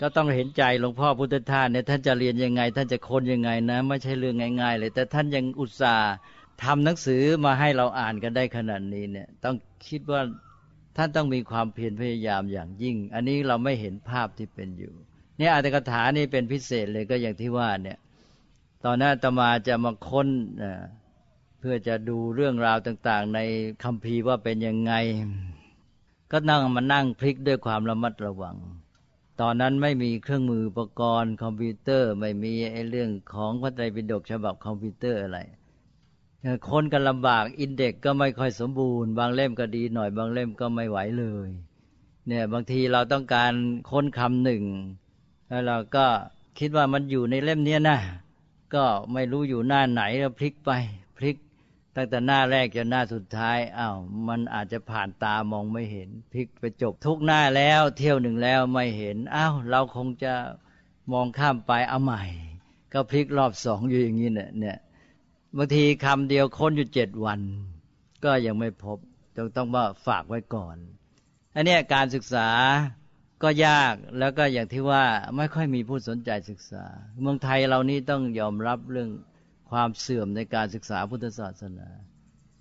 [0.00, 6.12] ก็ต้องเห็นใจหลวงพ่อพุทธทาสเนี่ยท่านจะเรียนยังไง ท่านจะค้นยังไงนะไม่ใช่เรื่องง่าย ๆ เลย แต่ท่านยังอุตส่าห์
[6.62, 9.56] ทำหนังสือมาให้เราอ่านกันได้ขนาดนี้เนี่ยต้อง
[9.88, 10.20] คิดว่า
[10.96, 14.92] ท่านต้องมีความเพียรพยายามอย่างยิ่ง อันนี้เราไม่เห็นภาพที่เป็นอยู่
[15.38, 17.98] เนี่ยอัตถกถานี่เป็นพิเศษเลยก็อย่างที่ว่าเนี่ย
[18.84, 20.28] ตอนนั้นตมาจะมาค้น
[21.58, 23.40] เพื่อจะดูเรื่องราวต่างๆ ใน
[23.84, 24.92] คำพีว่าเป็นยังไง
[26.32, 28.56] ก็นั่งมานั่งพลิกด้วยความระมัดระวัง
[29.40, 35.38] ตอนนั้นไม่มีเครื่องมืออุปกรณ์คอมพิวเตอร์ไม่มีไอ้เรื่องของพระไตรปิฎกฉบับคอมพิวเตอร์อะไร
[36.70, 41.50] คนกันลำบากอินเด็กก็ไม่ค่อยสมบูรณ์ บางเล่มก็ดีหน่อยบางเล่มก็ไม่ไหวเลย
[42.26, 43.52] เนี่ยบางทีเราต้องการ
[43.90, 44.62] ค้นคำหนึ่ง
[45.48, 46.06] แล้วเราก็
[46.58, 47.98] คิดว่ามันอยู่ในเล่มนี้นะ
[48.74, 50.70] ก็ไม่รู้อยู่หน้าไหนก็พลิกไป
[51.18, 51.36] พลิก
[51.98, 53.96] ตั้งแต่หน้าแรกจนหน้าสุดท้ายอา้าว
[54.28, 60.34] มันอาจจะผ่านตามองไม่เห็นพลิกไปจบทุกหน้าแล้วเที่ยวหนึ่งแล้วไม่เห็นอ้าวเราคงจะ
[61.12, 62.22] มองข้ามไปเอาใหม่
[62.92, 64.78] ก็พลิกรอบสองอยู่อย่างนี้เนี่ยเนี่ย
[65.56, 67.40] บางทีคำเดียวค้นอยู่เจ็ดวัน
[68.24, 68.98] ก็ยังไม่พบ
[69.36, 70.76] ต้องต้องว่าฝากไว้ก่อน
[71.54, 72.48] อันนี้การศึกษา
[73.42, 75.04] ก็ยากแล้วก็อย่างที่ว่า
[75.36, 76.84] ไม่ค่อยมีผู้สนใจศึกษา
[77.20, 79.10] เมืองไทยเรานี้ต้องยอมรับเรื่อง
[79.70, 81.88] ความเสื่อมในการศึกษาพุทธศาสนา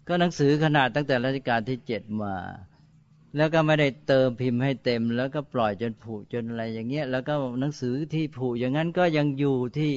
[0.07, 2.35] ก็หนังสือขนาดตั้งแต่รัชกาลที่เจ็ดมา
[3.35, 9.91] แล้วก็ไม่ได้เติมพิมพ์ให้เต็ม แล้วก็ปล่อยจนผุจนอะไรอย่างเงี้ย แล้วก็หนังสือที่ผุอย่างนั้นก็ยังอยู่ที่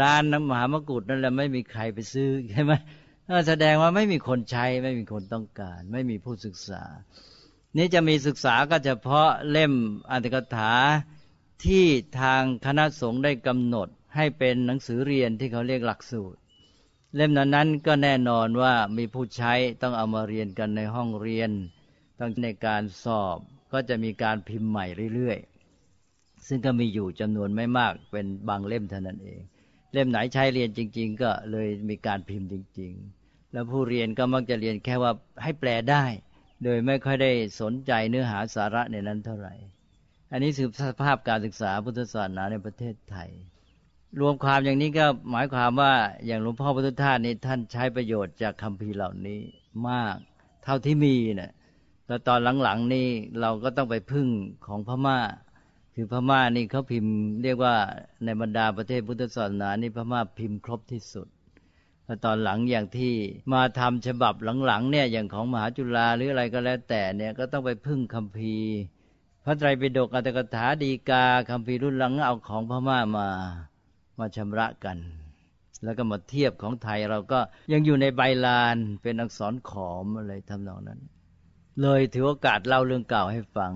[0.00, 2.72] ร้านน้ำมหามกุฏนั่นแหละไม่มีใครไปซื้อใช่ไหม
[3.48, 6.82] แสดงว่าไม่มีคนใช้ไม่มีคนต้องการ ไม่มีผู้ศึกษา
[7.76, 9.72] นี่จะมีศึกษาก็เฉพาะเล่ม
[10.10, 10.72] อัตถกถา
[11.64, 11.84] ที่
[12.20, 16.38] ทางคณะสงฆ์ได้กำหนดให้เป็นหนังสือเรียนที่เขาเรียกหลักสูตร
[17.14, 21.50] เล่มนั้นนั้นก็แน่นอนว่ามีผู้ใช้ต้องเอามาเรียนกันในห้องเรียน
[22.20, 23.38] ต้องในการสอบ
[23.72, 29.40] ก็จะมีการพิมพ์ใหม่เรื่อยๆ ซึ่งก็มีอยู่จำนวนไม่มากเป็นบางเล่มเท่านั้นเอง
[29.92, 32.92] เล่มไหนใช้เรียนจริง ๆ ก็เลยมีการพิมพ์จริง
[33.22, 36.04] ๆ แล้วผู้เรียนก็มักจะเรียนแค่ว่าให้แปลได้
[36.64, 39.54] โดยไม่ค่อยได้สนใจเนื้อหาสาระในนั้นเท่าไหร่
[40.32, 43.30] อันนี้คือสภาพการศึกษาพุทธศาสนาในประเทศไทย
[44.20, 45.92] รวมความอย่างนี้ก็หมายความว่า
[46.26, 49.40] อย่างหลวงพ่อพุทธทาสนี่ท่านใช้ประโยชน์จากคำพีเหล่านี้
[49.88, 50.16] มาก
[50.64, 51.52] เท่าที่มีเนะ่ย
[52.06, 53.08] แต่ตอนหลังๆนี่
[53.40, 54.28] เราก็ต้องไปพึ่ง
[54.66, 55.18] ของพม่า
[55.94, 57.74] คือพม่านี่เขาพิมพ์ เรียกว่า
[58.24, 61.28] ในบรรดาประเทศพุทธศาสนานี่พม่าพิมพ์ครบที่สุด
[62.24, 63.14] ตอนหลังอย่างที่
[63.52, 64.34] มาทำฉบับ
[64.66, 68.72] หลังๆเนี่ยอย่างของมหาจุฬาหรืออะไรก็แล้วแต่เนี่ยก็ต้องไปพึ่งคัมภีร์
[69.44, 73.28] พระไตรปิฎกอัตถกถาดีกาคัมภีร์รุ่นหลังเอาของพม่ามา
[74.18, 74.98] มาชำระกัน
[75.84, 77.40] แล้วก็มาเทียบของไทยเราก็
[77.72, 81.00] ยังอยู่ในใบลานเป็นอักษรขอมอะไรทำนองนั้น
[81.82, 83.72] เลยถือโอกาสเล่าเรื่องเก่าให้ฟัง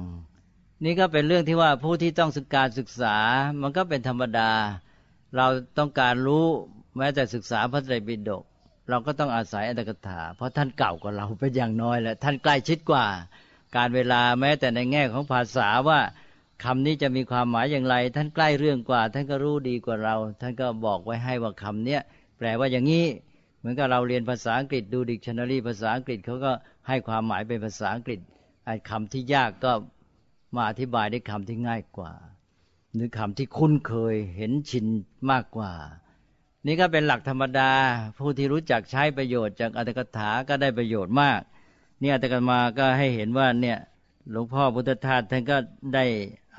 [0.85, 3.17] นี่ก็เป็นเรื่องที่ว่าผู้ที่ต้องศึกการศึกษา
[3.63, 4.51] มันก็เป็นธรรมดา
[5.37, 5.47] เรา
[5.79, 6.47] ต้องการรู้
[6.97, 8.45] แม้แต่ศึกษาพระไตรปิฎก
[8.89, 13.07] เราก็ต้องอาศัยอัตถกถา เพราะท่านเก่ากว่าเราเป็นอย่างน้อยแหละท่านใกล้ชิดกว่า
[13.77, 16.01] การเวลาแม้แต่ในแง่ของภาษาว่า
[16.65, 22.01] คำนี้จะมีความหมายอย่างไร ท่านใกล้เรื่องกว่า ท่านก็รู้ดีกว่าเรา ท่านก็บอกไว้ให้ว่าคำเนี้ย
[22.39, 23.05] แปลว่าอย่างนี้
[23.59, 26.53] เหมือนกับเราเรียนภาษาอังกฤษดูดิกชันนารีภาษาอังกฤษเขาก็
[26.89, 28.21] ให้ความหมายเป็นภาษาอังกฤษ
[28.67, 29.73] ไอ้คำที่ยากก็
[30.55, 32.13] มาอธิบายด้วยคำที่ง่ายกว่า
[32.95, 34.87] หรือคำที่คุ้นเคยเห็นชิน
[35.31, 35.73] มากกว่า
[36.67, 37.71] นี่ก็เป็นหลักธรรมดา
[38.19, 41.41] ผู้ที่รู้จักใช้ประโยชน์จากอัตถกถาก็ได้ประโยชน์มาก
[42.03, 43.79] นี่อัตถกมาก็ให้เห็นว่าเนี่ย
[44.31, 45.57] หลวงพ่อพุทธทาสท่านก็
[45.95, 46.05] ได้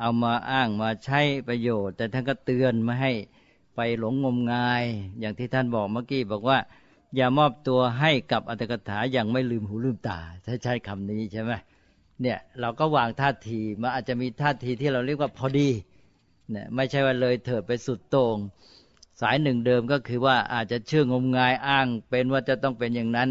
[0.04, 3.12] เอามาอ้างมาใช้ประโยชน์ แต่ท่านก็เตือนไม่ให้
[3.76, 4.84] ไปหลงงมงาย
[5.20, 6.58] อย่างที่ท่านบอกเมื่อกี้บอกว่า
[7.16, 11.52] อย่ามอบตัวให้กับอัตถกถาอย่างไม่ลืมหูลืมตาถ้าใช้คำนี้ใช่ไหม
[12.22, 15.70] เนี่ยเราก็วางท่าทีมันอาจจะมีท่าทีที่เราเรียกว่าพอดี
[16.52, 18.38] เนี่ยไม่ใช่ว่าเลยเถิดไปสุดโต่ง
[19.22, 23.30] สายหนึ่งเดิมก็คือว่าอาจจะเชื่องมงายอ้าง เป็นว่าจะต้องเป็นอย่างนั้น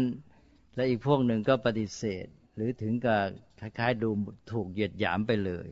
[0.75, 3.21] และอีกพวกหนึ่งก็ปฏิเสธ หรือถึงกับ
[3.59, 4.09] คล้ายๆดู
[4.51, 5.67] ถูกเหยียดหยามไปเลย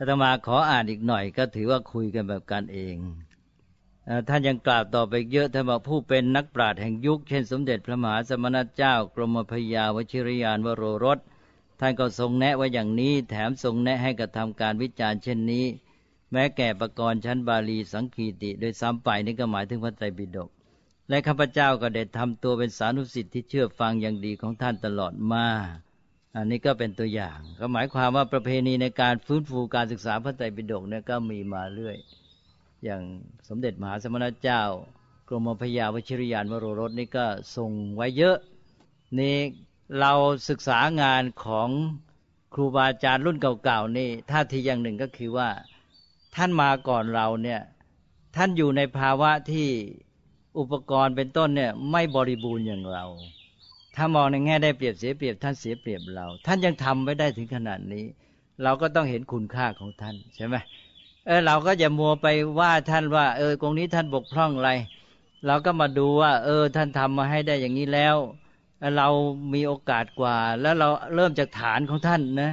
[0.00, 2.96] อาตมาขออ่านอีกหน่อยก็ถือว่าคุยกันแบบกันเอง
[4.28, 11.18] ท่านยังกล่าวต่อไปเยอะท่านบอกผู้เป็นนักปราชญ์แห่งยุค เช่นสมเด็จพระมหาสมณเจ้า กรมพยาวชิรยานวโรรส
[11.80, 15.66] ท่านก็ทรงแนะไว้อย่างนี้ แถมทรงแนะให้กระทำการวิจารณ์เช่นนี้
[16.32, 20.50] แม้แก่ประกรณ์ชั้นบาลีสังคีติโดยซ้ำไปนี่ก็หมายถึงพระไตรปิฎก
[21.08, 25.46] และข้าพเจ้าก็ได้ทำตัวเป็นสานุสิทธิ์ที่เชื่อฟังอย่างดีของท่านตลอดมา
[26.36, 31.96] อันนี้ก็เป็นตัวอย่าง ก็หมายความว่าประเพณีในการฟื้นฟูการศึกษาพระไตรปิฎกเนี่ยก็มีมาเรื่อย
[32.84, 33.02] อย่าง
[33.48, 34.62] สมเด็จมหาสมณเจ้า
[35.28, 38.36] กรมพยาวชิรยานวโรรสนี่ก็ทรงไว้เยอะ
[39.18, 39.36] นี่
[40.00, 40.12] เรา
[40.48, 41.68] ศึกษางานของ
[42.54, 45.48] ครูบาอาจารย์รุ่นเก่าๆนี่ท่าทีอย่างหนึ่งก็คือว่า
[46.34, 47.60] ท่านมาก่อนเราเนี่ย
[48.36, 49.68] ท่านอยู่ในภาวะที่
[50.58, 53.04] อุปกรณ์เป็นต้นเนี่ยไม่บริบูรณ์อย่างเรา
[53.98, 58.04] ถ้ามองในแง่ได้เปรียบเสียเปรียบท่านเสียเปรียบเรา ท่านยังทำไว้ได้ถึงขนาดนี้
[58.62, 60.54] เราก็ต้องเห็นคุณค่าของท่านใช่ไหม
[61.26, 62.26] เออเราก็อย่ามัวไป
[62.60, 64.70] ว่าท่านว่า เออตรงนี้ท่านบกพร่องอะไร
[65.46, 68.16] เราก็มาดูว่า เออ ท่านทำมาให้ได้อย่างนี้แล้ว
[68.96, 69.08] เรา
[69.54, 72.52] มีโอกาสกว่า แล้วเราเริ่มจากฐานของท่านนะ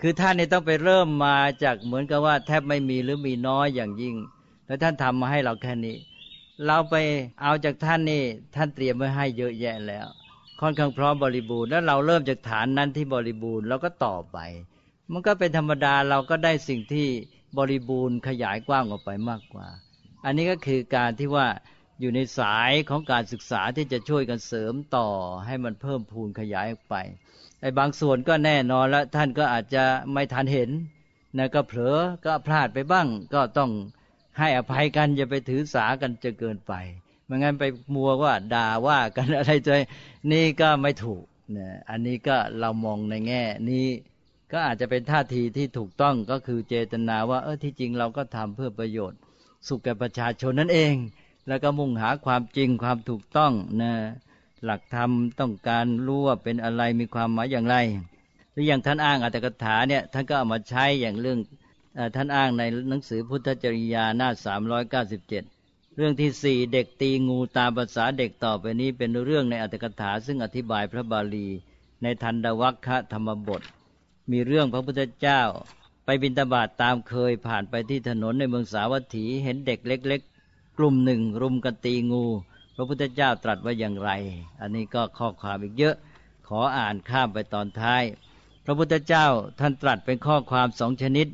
[0.00, 4.14] คือท่านนี่ต้องไปเริ่มมาจากเหมือนกับว่า แทบไม่มีหรือมีน้อยอย่างยิ่ง
[4.66, 5.96] แล้วท่านทำมาให้เราแค่นี้
[6.66, 6.94] เราไป
[7.42, 8.22] เอาจากท่านนี่
[8.54, 10.06] ท่านเตรียมไว้ให้เยอะแยะแล้ว
[10.60, 14.38] ค่อนข้างพร้อมบริบูรณ์แล้วเราเริ่มจากฐานนั้นที่บริบูรณ์เราก็ต่อไป
[15.12, 17.06] มันก็เป็นธรรมดาเราก็ได้สิ่งที่
[17.58, 19.66] บริบูรณ์ขยายกว้างออกไปมากกว่า
[20.24, 21.46] อันนี้ก็คือการที่ว่า
[22.00, 25.08] อยู่ในสายของการศึกษาที่จะช่วยกันเสริมต่อ
[25.46, 26.96] ให้มันเพิ่มพูนขยายออกไป
[27.60, 30.70] ไอ้บางส่วนก็แน่นอนแล้วท่านก็อาจจะไม่ทันเห็น
[31.36, 33.70] นะก็เผลอก็พลาดไปบ้าง ก็ต้อง
[34.38, 36.72] ให้อภัยกันอย่าไปถือสากันจะเกินไป
[37.28, 37.64] ไม่งั้นไป
[37.94, 39.70] มัวว่าด่าว่ากันอะไรใจ
[40.32, 41.24] นี่ก็ไม่ถูก
[41.56, 43.86] นะอันนี้ก็เรามองในแง่ นี้
[44.52, 49.18] ก็อาจจะเป็นท่าทีที่ถูกต้องก็คือเจตนาว่า เออที่จริงเราก็ทำเพื่อประโยชน์
[49.66, 50.94] สุขแก่ประชาชนนั่นเอง
[51.48, 53.92] แล้วก็มุ่งหาความจริงความถูกต้องนะ
[54.64, 55.10] หลักธรรม
[55.40, 57.76] ต้องการรู้ว่าเป็นอะไรมีความหมายอย่างไร
[58.52, 61.38] หรืออย่างท่านอ้างอัตถกถาเนี่ยท่านก็เอามาใช้อย่างเรื่อง
[62.16, 64.28] ท่านอ้างในหนังสือพุทธจริยาหน้า
[64.74, 71.48] 397เรื่องที่สี่เด็กตีงูตามภาษาเด็กต่อไปนี้เป็นเรื่องในอัตถกถา ซึ่งอธิบายพระบาลี
[72.02, 73.62] ในทันดวัคคะธรรมบท
[74.30, 75.42] มีเรื่องพระพุทธเจ้า
[76.04, 82.24] ไปบินตบาตตามเคยผ่านไปที่ถนนในเมืองสาวัตถีเห็นเด็กเล็ก ๆ กลุ่มหนึ่ง รุมกันตีงู
[82.74, 84.10] พระพุทธเจ้าตรัสว่าอย่างไร
[84.60, 85.96] อันนี้ก็ข้อความอีกเยอะ
[86.48, 88.02] ขออ่านข้ามไปตอนท้าย
[88.64, 89.26] พระพุทธเจ้า
[89.60, 91.26] ท่านตรัสเป็นข้อความสองชนิด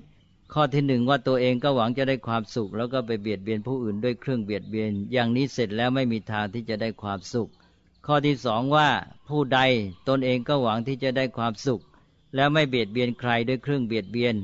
[0.56, 7.50] ข้อที่หนึ่งว่าตัวเองก็หวังจะได้ความสุข แล้วก็ไปเบียดเบียนผู้อื่นด้วยเครื่องเบียดเบียน อย่างนี้เสร็จแล้วไม่มีทางที่จะได้ความสุข
[8.06, 8.88] ข้อที่สองว่า
[9.28, 9.60] ผู้ใด
[10.08, 11.82] ตนเองก็หวังที่จะได้ความสุข
[12.34, 14.34] แล้วไม่เบียดเบียนใครด้วยเครื่องเบียดเบียน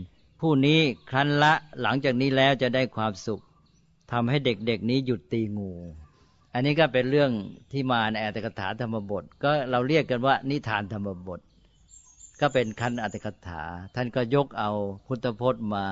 [0.40, 3.42] ผู้นี้ครั้นละหลังจากนี้แล้วจะได้ความสุข
[4.12, 5.73] ทำให้เด็กๆนี้หยุดตีงู
[6.55, 7.31] อันนี้ก็เป็นเรื่อง
[7.73, 11.40] ที่มาในอัตถกถาธรรมบท ก็เราเรียกกันว่านิทานธรรมบท
[12.40, 13.62] ก็เป็นคันอัตถกถา
[13.94, 14.70] ท่านก็ยกเอา
[15.07, 15.87] พุทธพจน์มา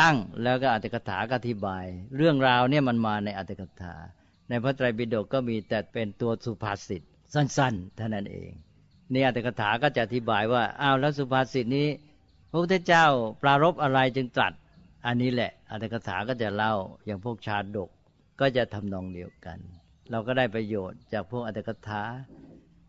[0.00, 1.84] ตั้งแล้วก็อัตถกถาอธิบาย
[2.16, 3.94] เรื่องราวเนี่ยมันมาในอัตถกถา
[4.48, 7.02] ในพระไตรปิฎกก็มีแต่เป็นตัวสุภาษิต
[7.34, 8.50] สั้นๆเท่านั้นเอง
[9.12, 11.88] นี่อัตถกถาก็จะอธิบายว่าอ้าวแล้วสุภาษิตนี้
[12.50, 13.06] พระพุทธเจ้า
[13.42, 14.52] ปรารบอะไรจึงตรัส
[15.06, 16.74] อันนี้แหละอัตถกถาก็จะเล่า
[17.04, 17.90] อย่างพวกชาดก
[18.40, 19.58] ก็จะทำนองเดียวกัน
[20.10, 22.02] เราก็ได้ประโยชน์จากพวกอัตถกถา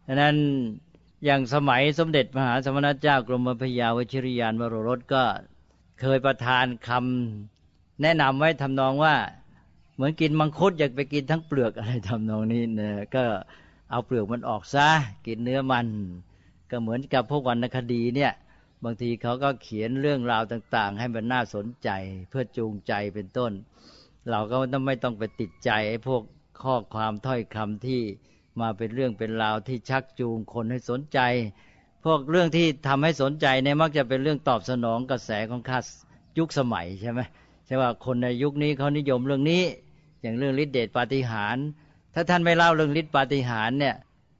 [0.07, 0.35] ดังนั้น
[1.26, 5.24] อย่างสมัยสมเด็จมหาสมณเจ้ากรมพยาวชิริยานวโรรสก็
[6.01, 9.15] เคยประทานคำแนะนำไว้ทำนองว่า
[9.95, 13.24] เหมือนกินมังคุดอยากไปกินทั้งเปลือกอะไรทำนองนี้นะก็
[13.91, 14.88] เอาเปลือกมันออกซะ
[15.28, 15.88] กินเนื้อมัน
[16.72, 18.34] ก็เหมือนกับพวกวรรณคดีเนี่ย
[18.84, 21.89] บางทีเขาก็เขียนเรื่องราวต่าง ๆ ให้มันน่าสนใจ
[22.30, 23.51] เพื่อจูงใจเป็นต้น
[24.30, 26.22] เราก็ต้องไม่ต้องไปติดใจไอ้พวก
[26.63, 28.01] ข้อความถ้อยคำที่
[28.59, 31.19] มาเป็นเรื่องเป็นราวที่ชักจูงคนให้สนใจ
[32.05, 35.79] พวกเรื่องที่ทำให้สนใจเนี่ยมักจะเป็นเรื่องตอบสนองกระแสของข้า
[36.37, 37.19] ยุคสมัยใช่ไหม
[37.65, 39.63] ใช่ว่าคนในยุคนี้เขานิยมเรื่องนี้
[40.21, 41.65] อย่างเรื่องฤทธิเดชปาฏิหาริย์
[42.13, 43.95] ถ้าท่านไม่เล่าเรื่องฤทธิปาฏิหาริย์เนี่ย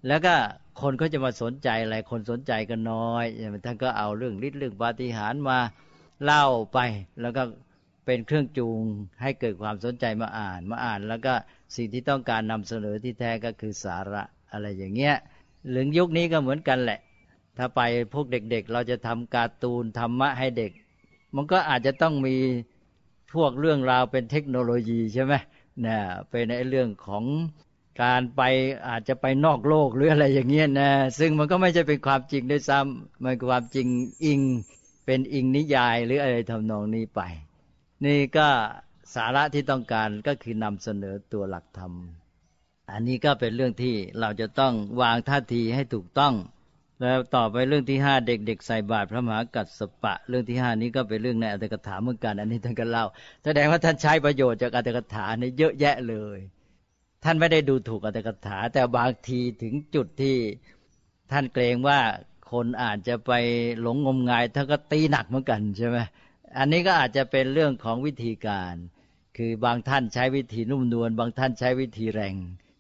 [0.08, 0.36] แล้วก็
[0.82, 3.26] คนก็จะมาสนใจอะไรคนสนใจก็น้อย
[3.66, 5.58] ท่านก็เอาเรื่องฤทธิ์เรื่องปาฏิหาริย์มา
[6.24, 6.80] เล่าไป
[7.22, 7.44] แล้วก็
[8.12, 8.82] เป็นเครื่องจูง
[9.22, 11.34] ให้เกิดความสนใจมาอ่านมาอ่าน แล้วก็
[11.76, 15.16] สิ่งที่ต้องการนำเสนอที่แท้ก็คือสาระอะไรอย่างเงี้ย
[15.70, 17.00] หรือยุคนี้ก็เหมือนกันแหละ
[17.58, 17.82] ถ้าไป
[18.14, 20.72] พวกเด็กๆเราจะทำการ์ตูนธรรมะให้เด็ก
[21.36, 22.36] มันก็อาจจะต้องมี
[23.34, 25.34] พวกเรื่องราวเป็นเทคโนโลยีใช่ไหม
[25.86, 25.98] นะ
[26.30, 27.24] เป็นในเรื่องของ
[28.04, 28.42] การไป
[28.88, 33.88] อาจจะไปนอกโลกหรืออะไรอย่างเงี้ยนะซึ่งมันก็ไม่ใช่เป็นความจริงด้วยซ้ำมันความจริง
[34.26, 34.42] อิง
[35.06, 37.22] เป็นอิงนิยายหรืออะไรทำนองนี้ไป
[38.06, 38.50] นี่ก็
[39.16, 41.94] สาระที่ต้องการก็คือนำเสนอตัวหลักธรรม
[42.92, 46.34] อันนี้ก็เป็นเรื่องที่เราจะต้องวางท่าทีให้ถูกต้อง
[47.02, 53.06] แล้วต่อไปเรื่องที่ห้าเด็กๆใส่บาตรพระมหากัสสปะ เรื่องที่ห้านี้ก็เป็นเรื่องในอัตถกถาเหมือนกันอันนี้ท่านก็เล่า
[53.46, 56.40] แสดงว่าท่านใช้ประโยชน์จากอัตถกถาเนี่ยเยอะแยะเลย
[57.24, 60.36] ท่านไม่ได้ดูถูกอัตถกถา แต่บางทีถึงจุดที่
[61.32, 62.00] ท่านเกรงว่า
[62.52, 63.32] คนอาจจะไป
[63.82, 65.98] หลงงมงายท่านก็ตีหนักเหมือนกันใช่ไหม
[66.58, 68.76] อันนี้ก็อาจจะเป็นเรื่องของวิธีการ
[69.38, 72.36] คือบางท่านใช้วิธีนุ่มนวลบางท่านใช้วิธีแรง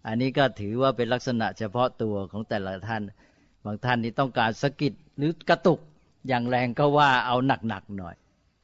[0.07, 3.03] อันนี้ก็ถือว่าเป็นลักษณะเฉพาะตัวของแต่ละท่าน
[3.65, 5.79] บางท่านนี่ต้องการสกิดหรือกระตุก
[6.27, 8.15] อย่างแรงก็ว่าเอาหนักๆหน่อย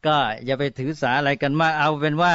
[0.05, 2.33] ก็อย่าไปถือสาอะไรกันมากเอาเป็นว่า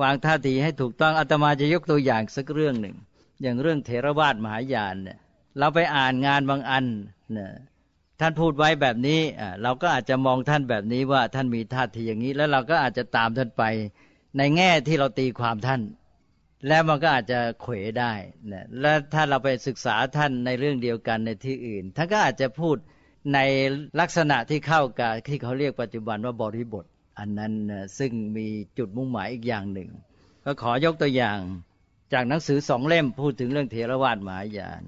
[0.00, 2.96] วางท่าทีให้ถูกต้องอาตมาจะยกตัวอย่างสักเรื่องหนึ่ง
[3.42, 5.18] อย่างเรื่องเทรวาสมหายานเนี่ย
[5.58, 6.84] เราไปอ่านงานบางอัน
[7.32, 7.50] เนี่ย
[8.20, 9.20] ท่านพูดไว้แบบนี้
[9.62, 13.64] เราก็อาจจะมองท่านแบบนี้ว่าท่านมีท่าทีอย่างนี้ แล้วเราก็อาจจะตามท่านไป
[14.38, 15.80] ในแง่ที่เราตีความท่าน
[16.68, 18.12] แล้วมันก็อาจจะเขวได้
[18.52, 22.76] นะและถ้าเราไปศึกษาท่านในเรื่องเดียวกันในที่อื่นท่านก็อาจจะพูด
[23.34, 23.38] ใน
[24.00, 26.84] ลักษณะที่เข้ากับที่เขาเรียกปัจจุบันว่าบริบท
[27.18, 27.52] อันนั้น
[27.98, 28.46] ซึ่งมี
[28.78, 29.90] จุดมุ่งหมายอีกอย่างหนึ่ง
[30.44, 31.38] ก็ขอยกตัวอย่าง
[32.12, 34.82] จากหนังสือสองเล่มพูดถึงเรื่องเทรวาสมหายาน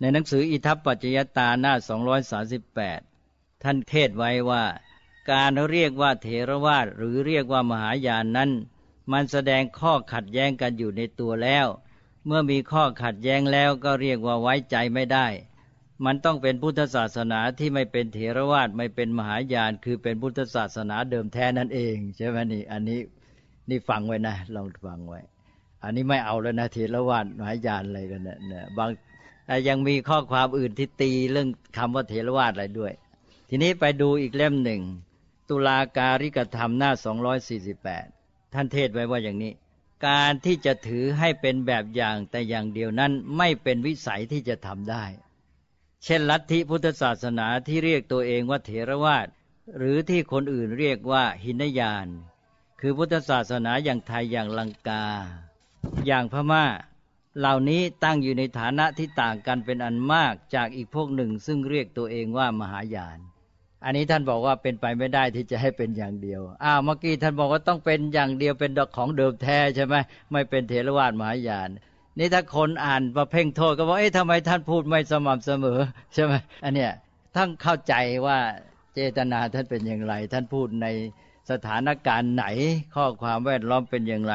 [0.00, 1.74] ในหนังสืออิทัปปัจจยตาหน้า
[2.88, 4.64] 238 ท่านเทศไว้ว่า
[5.32, 8.50] การเรียกว่าเทรวาสหรือเรียกว่ามหายานนั้น
[9.12, 11.66] มันแสดงข้อขัดแย้งกันอยู่ในตัวแล้ว
[12.26, 15.26] เมื่อมีข้อขัดแย้งแล้วก็เรียกว่าไว้ใจไม่ได้
[16.04, 23.00] มันต้องเป็นพุทธศาสนาที่ไม่เป็นเถรวาทไม่เป็นมหายาน คือเป็นพุทธศาสนาเดิมแท้นั่นเองใช่ไหมนี่อันนี้
[23.68, 25.20] นี่ฟังไว้นะลองฟังไว้
[25.82, 28.90] อันนี้ไม่เอาแล้วนะเถรวาทมหายานอะไรกันเนี่ยบาง
[29.68, 32.92] ยังมีข้อความอื่นที่ตีเรื่องคำว่าเถรวาทอะไรด้วย
[33.48, 34.82] ทีนี้ไปดูอีกเล่มหนึ่ง
[35.50, 36.90] ตุลาการิกธรรมหน้า
[37.72, 39.52] 248 ท่านเทศไว้ว่าอย่างนี้
[40.06, 45.04] การที่จะถือให้เป็นแบบอย่างแต่อย่างเดียวนั้นไม่เป็นวิสัยที่จะทำได้
[46.04, 49.26] เช่นลัทธิพุทธศาสนาที่เรียกตัวเองว่าเถรวาท
[49.78, 52.06] หรือที่คนอื่นเรียกว่าหินยาน
[52.80, 55.06] คือพุทธศาสนาอย่างไทยอย่างลังกา
[56.06, 56.66] อย่างพม่า
[57.38, 63.18] เหล่านี้ตั้งอยู่ในฐานะที่ต่างกันเป็นอันมากจากอีกพวกหนึ่ง ซึ่งเรียกตัวเองว่ามหายาน
[63.84, 69.94] อันนี้ท่านบอกว่าเป็นไปไม่ได้ที่จะให้เป็นอย่างเดียว อ้าวเมื่อกี้ท่านบอกว่าต้องเป็นอย่างเดียวเป็นดอกของเดิมแท้ใช่ไหม
[70.32, 71.70] ไม่เป็นเถรวาทมหายาน
[72.18, 75.80] นี่ถ้าคนอ่านมาเพ่งโทษก็บอกเอ๊ะทำไมท่านพูดไม่สม่ำเสมอ
[76.14, 76.32] ใช่ไหม
[76.64, 76.92] อันเนี้ย
[77.36, 77.94] ท่านเข้าใจ
[78.26, 78.38] ว่า
[78.94, 80.86] เจตนาท่านเป็นอย่างไร ท่านพูดใน
[81.50, 82.44] สถานการณ์ไหน
[82.94, 84.34] ข้อความแวดล้อมเป็นอย่างไร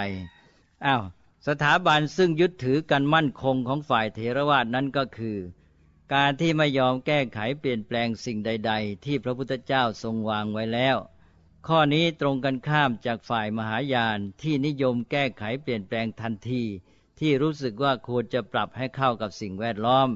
[0.86, 1.02] อ้าว
[1.48, 5.38] สถาบันซึ่งยึดถือกันมั่นคงของฝ่ายเทรวาสนั้นก็คือ
[6.14, 10.98] การที่ไม่ยอมแก้ไขเปลี่ยนแปลงสิ่งใด ๆ ที่พระพุทธเจ้าทรงวางไว้แล้ว
[11.68, 16.64] ข้อนี้ตรงกันข้ามจากฝ่ายมหายานที่นิยมแก้ไขเปลี่ยนแปลงทันที
[17.20, 20.10] ที่รู้สึกว่าควรจะปรับให้เข้ากับสิ่งแวดล้อม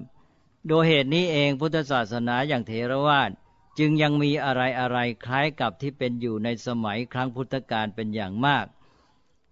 [0.68, 3.32] โดยเหตุนี้เองพุทธศาสนาอย่างเทรวาส
[3.80, 8.66] จึงยังมีอะไรอะไรคล้ายกับที่เป็นอยู่ในสมัยครั้งพุทธกาลเป็นอย่างมาก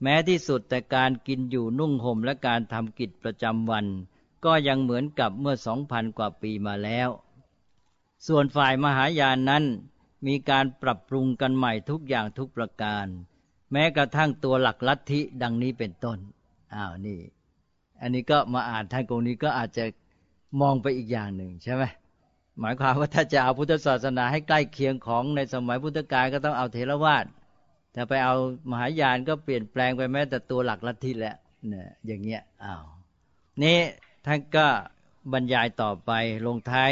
[0.02, 3.86] แม้ที่สุดแต่การกินอยู่นุ่งห่มและการทำกิจประจำวัน
[4.45, 7.10] ก็ยังเหมือนกับเมื่อสองพันกว่าปีมาแล้ว
[8.28, 9.64] ส่วนฝ่ายมหายานนั้น
[10.28, 13.06] มีการปรับปรุงกันใหม่ทุกอย่างทุกประการ
[13.72, 16.18] แม้กระทั่งตัวหลักลัทธิดังนี้เป็นต้น
[16.74, 17.20] อ้าวนี่
[18.02, 19.86] อันนี้ก็มาอ่านท่านกงนี้ก็อาจจะ
[20.62, 21.84] มองไปอีกอย่างหนึ่งใช่ไหม
[22.60, 27.26] หมายความว่าถ้าจะเอาพุทธศาสนาให้ใกล้เคียงของในสมัยพุทธกาลก็ต้องเอาเทรวาส
[27.95, 28.35] ถ้าไปเอา
[28.69, 31.35] มหายานก็เปลี่ยนแปลงไปแม้แต่ตัวหลักลัทธิแหละ
[31.67, 32.83] เนี่ยอย่างเงี้ยอ้าว
[33.63, 33.79] นี่
[34.25, 34.67] ท่านก็
[35.33, 36.11] บรรยายต่อไป
[36.45, 36.91] ลงท้าย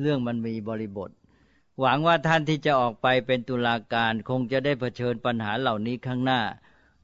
[0.00, 1.10] เรื่องมันมีบริบท
[1.80, 6.40] หวังว่าท่านที่จะออกไปเป็นตุลาการคงจะได้เผชิญปัญหาเหล่านี้ข้างหน้า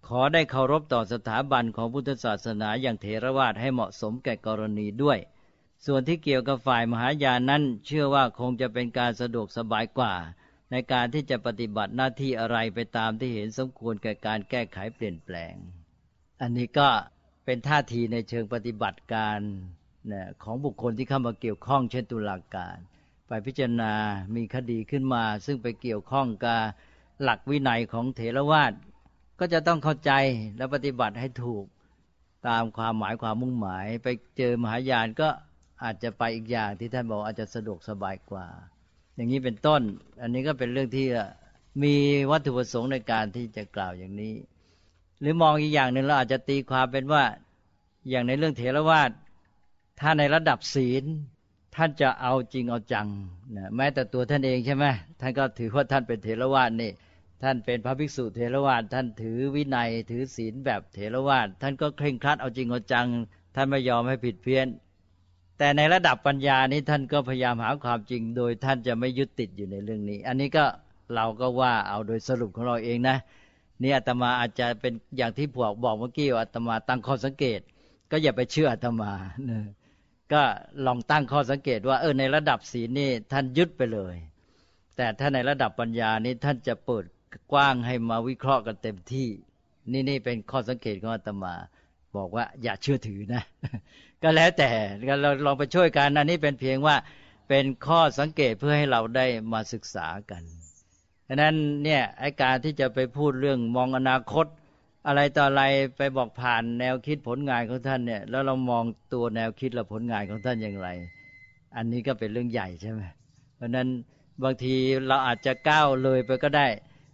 [0.08, 5.18] ขอได้เคารพต่อสถาบันของพุทธศาสนาอย่างเถรวาทให้เหมาะสมแก่กรณีด้วย
[5.86, 10.12] ส่วนที่เกี่ยวกับฝ่ายมหายานนั้น เชื่อว่าคงจะเป็นการสะดวกสบายกว่า
[10.76, 15.54] ในการที่จะปฏิบัติหน้าที่อะไรไปตามที่เห็นสมควรแก่การแก้ไขเปลี่ยนแปลง
[16.40, 16.88] อันนี้ก็
[17.44, 19.38] เป็นท่าทีในเชิงปฏิบัติการ
[20.12, 22.76] นะของบุคคลที่เข้ามาเกี่ยวข้องเช่นตุลาการ
[23.26, 23.92] ไปพิจารณา
[24.36, 26.60] มีคดีขึ้นมา ซึ่งไปเกี่ยวข้องกับ
[27.22, 28.72] หลักวินัยของเถรวาท
[29.40, 30.12] ก็จะต้องเข้าใจ
[30.56, 31.64] และปฏิบัติให้ถูก
[32.48, 35.28] ตามความหมายความมุ่งหมาย ไปเจอมหายานก็
[35.82, 38.46] อาจจะไปอีกอย่างที่ท่านบอกอาจจะสะดวกสบายกว่า
[39.14, 39.82] อย่างนี้เป็นต้น
[40.20, 41.06] อันนี้ก็เป็นเรื่องที่
[41.82, 41.94] มี
[42.30, 44.34] วัตถุประสงค์ในการที่จะกล่าวอย่างนี้
[45.20, 47.24] หรือมองอีกอย่างหนึ่งเราอาจจะตีความเป็นว่า
[48.08, 49.10] อย่างในเรื่องเถรวาท
[50.00, 51.04] ถ้าในระดับศีล
[51.76, 53.08] ท่านจะเอาจริงเอาจัง
[53.56, 54.84] นะแม้แต่ตัวท่านเองใช่ไหม
[55.20, 56.90] ท่านก็ถือว่าท่านเป็นเถรวาทนี่
[57.42, 63.06] ท่านเป็นพระภิกษุเถรวาทท่านถือวินัยถือศีลแบบเถรวาทท่านก็เคร่งครัดเอาจริงเอาจัง
[63.54, 64.66] ท่านไม่ยอมให้ผิดเพี้ยน
[65.58, 70.64] แต่ในระดับปัญญานี้ท่านก็พยายามหาความจริง โดยท่านจะไม่ยึดติดอยู่ในเรื่องนี้ อันนี้ก็
[71.14, 73.16] เราก็ว่าเอาโดยสรุปของเราเองนะ
[73.82, 77.60] นี่อาตมาอาจจะเป็นอย่างที่พวกบอกเมื่อกี้ว่าอาตมาตั้งข้อสังเกต
[78.10, 79.12] ก็อย่าไปเชื่ออาตมา
[79.50, 79.60] นะ
[80.32, 80.42] ก็
[80.86, 84.14] ลองตั้งข้อสังเกตว่าเออในระดับศีลนี่ท่านยึดไปเลย
[84.96, 87.04] แต่ถ้าในระดับปัญญานี้ท่านจะเปิด
[87.52, 89.28] กว้างให้มาวิเคราะห์กันเต็มที่
[89.92, 91.54] นี่นี่เป็นข้อสังเกตของอาตมา
[92.16, 93.42] บอกว่าอย่าเชื่อถือนะ
[94.22, 94.70] ก็แล้วแต่
[95.20, 96.96] เราลองไปช่วยกันอันนี้เป็นเพียงว่า
[97.48, 100.42] เป็นข้อสังเกตเพื่อให้เราได้มาศึกษากัน
[101.28, 101.54] ดังนั้น
[101.84, 104.46] เนี่ยไอการที่จะไปพูดเรื่องมองอนาคต
[105.06, 105.62] อะไรต่ออะไร
[105.96, 110.88] ไปบอกผ่านแนวคิดผลงานของท่านเนี่ย แล้วเรามองตัวแนวคิดและผลงานของท่านอย่างไร
[111.76, 113.00] อันนี้ก็เป็นเรื่องใหญ่ใช่ไหม
[113.56, 113.88] เพราะนั้น
[114.42, 114.74] บางที
[115.08, 116.66] เราอาจจะก้าวเลยไปก็ได้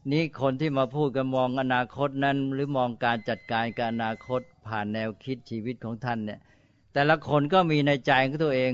[0.09, 6.40] นี้คนที่มาพูดกันมองอนาคตนั้น หรือมองการจัดการการอนาคตผ่านแนวคิดชีวิตของท่านเนี่ย
[6.92, 8.72] แต่ละคนก็มีในใจของตัวเอง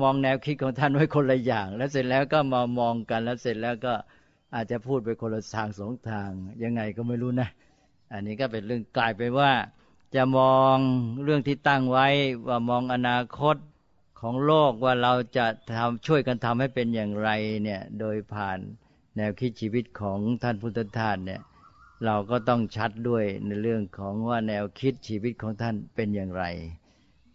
[0.00, 3.94] มองแนวคิดของท่านไว้คนละอย่าง แล้วเสร็จแล้วก็มามองกันแล้วเสร็จแล้วก็
[4.54, 6.30] อาจจะพูดไปคนละทางสองทาง
[6.62, 7.48] ยังไงก็ไม่รู้นะ
[8.12, 9.52] อันนี้ก็เป็นเรื่องกลายไปว่า
[10.14, 10.76] จะมอง
[11.24, 12.06] เรื่องที่ตั้งไว้
[12.48, 13.56] ว่ามองอนาคต
[14.20, 15.46] ของโลกว่าเราจะ
[15.76, 17.30] ทำช่วยกันทำให้เป็นอย่างไร
[17.62, 18.58] เนี่ย โดยผ่าน
[19.16, 21.40] แนวคิดชีวิตของท่านพุทธทาสเนี่ย
[22.04, 26.44] เราก็ต้องชัดด้วยในเรื่องของว่าแนวคิดชีวิตของท่านเป็นอย่างไร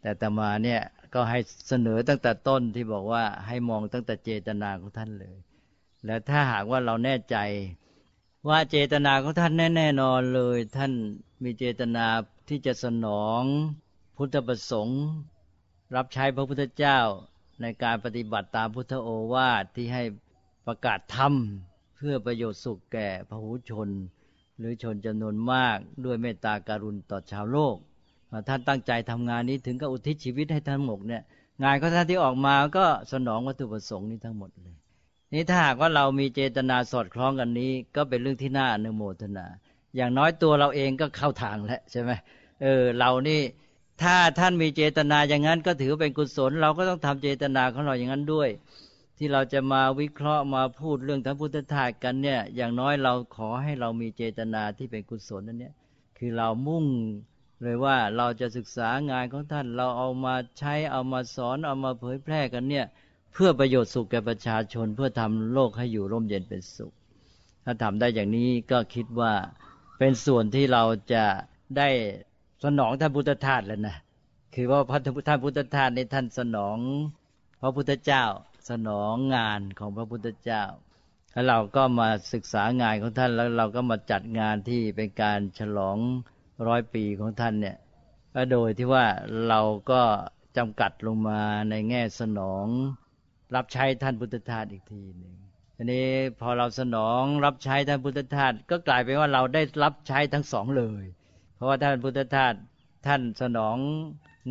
[0.01, 0.81] แต่ตมาเนี่ย
[1.13, 5.35] ก็ให้เสนอตั้งแต่ต้นที่บอกว่าให้มองตั้งแต่เจตนาของท่านเลย
[6.05, 7.37] แล้วถ้าหากว่าเราแน่ใจ
[8.49, 10.91] ว่าเจตนาของท่านแน่ๆนอนเลย ท่าน
[11.43, 12.05] มีเจตนา
[12.49, 13.41] ที่จะสนอง
[14.17, 15.01] พุทธประสงค์
[15.95, 16.99] รับใช้พระพุทธเจ้า
[17.61, 20.03] ในการปฏิบัติตามพุทธโอวาทที่ให้
[20.67, 21.33] ประกาศธรรม
[21.95, 23.89] เพื่อประโยชน์สุขแก่พหูชน
[24.57, 27.75] หรือชนจำนวนมากด้วยเมตตาการุณต่อชาวโลก
[28.47, 31.23] ท่านตั้งใจทำงานนี้ถึงกับอุทิศชีวิตให้ทั้งหมดเนี่ย
[31.63, 34.75] งานของท่านที่ออกมาก็สนองวัตถุประสงค์นี้ทั้งหมดเลย
[35.33, 39.45] นี่ถ้าหากว่าเรามีเจตนาสอดคล้องกันนี้ ก็เป็นเรื่องที่น่าอนุโมทนา
[39.95, 42.11] อย่างน้อยตัวเราเองก็เข้าทางแล้วใช่ไหม
[42.61, 43.41] เออเรานี่
[44.01, 48.49] ถ้าท่านมีเจตนาอย่างนั้นก็ถือเป็นกุศล เราก็ต้องทำเจตนาของเราอย่างนั้นด้วย
[49.17, 55.73] ที่เราจะมาวิเคราะห์มาพูดเรื่องทางพุทธทาสกันเนี่ย อย่างน้อยเราขอให้เรามีเจตนาที่เป็นกุศลนั่นเนี่ย
[56.17, 56.85] คือเรามุ่ง
[57.61, 62.85] เลยว่าเราจะศึกษางานของท่านเราเอามาใช้เอามาสอนเอามาเผยแพร่กันเนี่ย
[63.33, 66.93] เพื่อประโยชน์สุขแก่ประชาชน เพื่อทำโลกให้อยู่ร่มเย็นเป็นสุข
[67.65, 69.33] ถ้าทำได้อย่างนี้ก็คิดว่า
[69.99, 71.25] เป็นส่วนที่เราจะ
[71.77, 71.89] ได้
[72.63, 73.95] สนองท่านพุทธทาสแล้วนะ
[74.55, 76.77] คือว่าพระท่านพุทธทาสในท่านสนอง
[77.61, 78.23] พระพุทธเจ้า
[78.69, 80.63] สนองงานของพระพุทธเจ้า
[81.31, 85.97] แล้วเราก็มาศึกษางานของท่านแล้วเราก็มาจัดงานที่เป็นการฉลอง
[86.67, 87.77] ร้อยปีของท่านเนี่ย
[88.33, 89.05] ก็โดยที่ว่า
[89.47, 89.61] เรา
[89.91, 90.01] ก็
[90.57, 92.65] จำกัดลงมาในแง่สนอง
[93.55, 95.35] รับใช้ท่านพุทธทาสอีกทีหนึ่ง
[95.75, 96.07] ทีนี้
[96.41, 101.05] พอเราสนองรับใช้ท่านพุทธทาสก็กลายเป็นว่าเราได้รับใช้ทั้งสองเลย
[101.55, 102.53] เพราะว่าท่านพุทธทาส
[103.07, 103.77] ท่านสนอง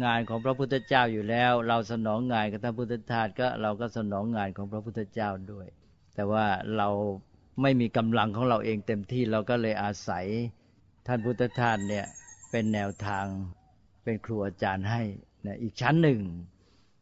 [0.02, 5.66] งานของพระพุทธเจ้าอยู่แล้ว เราสนองงานกับท่านพุทธทาสก็เราก็สนองงานของพระพุทธเจ้าด้วย
[6.14, 6.88] แต่ว่าเรา
[7.62, 10.26] ไม่มีกำลังของเราเองเต็มที่เราก็เลยอาศัย
[11.06, 12.06] ท่านพุทธทาสเนี่ย
[12.50, 13.26] เป็นแนวทาง
[14.04, 15.02] เป็นครูอาจารย์ให้
[15.46, 16.20] นะอีกชั้นหนึ่ง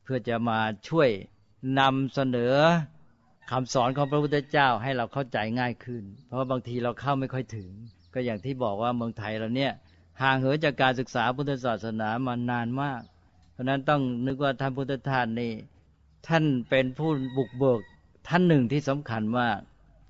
[0.03, 1.09] เพื่อจะมาช่วย
[1.80, 2.55] นำเสนอ
[3.51, 7.70] คำสอนของพระพุทธเจ้าให้เราเข้าใจง่ายขึ้น เพราะบางทีเราเข้าไม่ค่อยถึง
[8.14, 9.72] ก็อย่างที่บอกว่าเมืองไทยเราเนี่ย
[10.21, 13.03] ห่างเหินจากการศึกษาพุทธศาสนามานานมาก
[13.53, 15.53] เพราะนั้นต้องนึกว่าท่านพุทธทาสนี่
[16.29, 17.81] ท่านเป็นผู้บุกเบิก
[18.29, 19.59] ท่านหนึ่งที่สำคัญมาก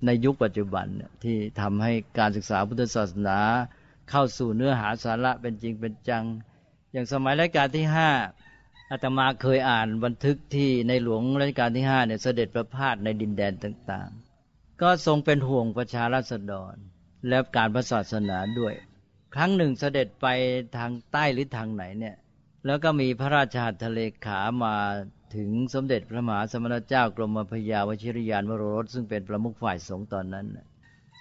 [0.05, 0.87] ในยุคปัจจุบัน
[1.23, 3.39] ที่ทำให้การศึกษาพุทธศาสนา
[4.09, 6.23] เข้าสู่เนื้อหาสาระเป็นจริงเป็นจัง
[6.91, 8.09] อย่างสมัยรัชกาลที่ห้า
[8.91, 14.09] อาตมาเคยอ่านบันทึกที่ในหลวงรัชกาลที่ห้าเนี่ยเสด็จประพาสในดินแดนต่าง
[14.45, 16.75] ๆ ก็ทรงเป็นห่วงประชาราษฎร
[17.27, 18.73] และการพระศาสนาด้วย
[19.35, 20.27] ครั้งหนึ่งเสด็จไป
[20.77, 22.15] ทางใต้หรือทางไหนเนี่ย
[22.65, 24.75] แล้วก็มีพระราชาทะเลขามา
[25.35, 30.47] ถึงสมเด็จพระมหาสมณเจ้ากรมพยาวชิรยานวโรรสซึ่งเป็นประมุขฝ่ายสงฆ์ตอนนั้น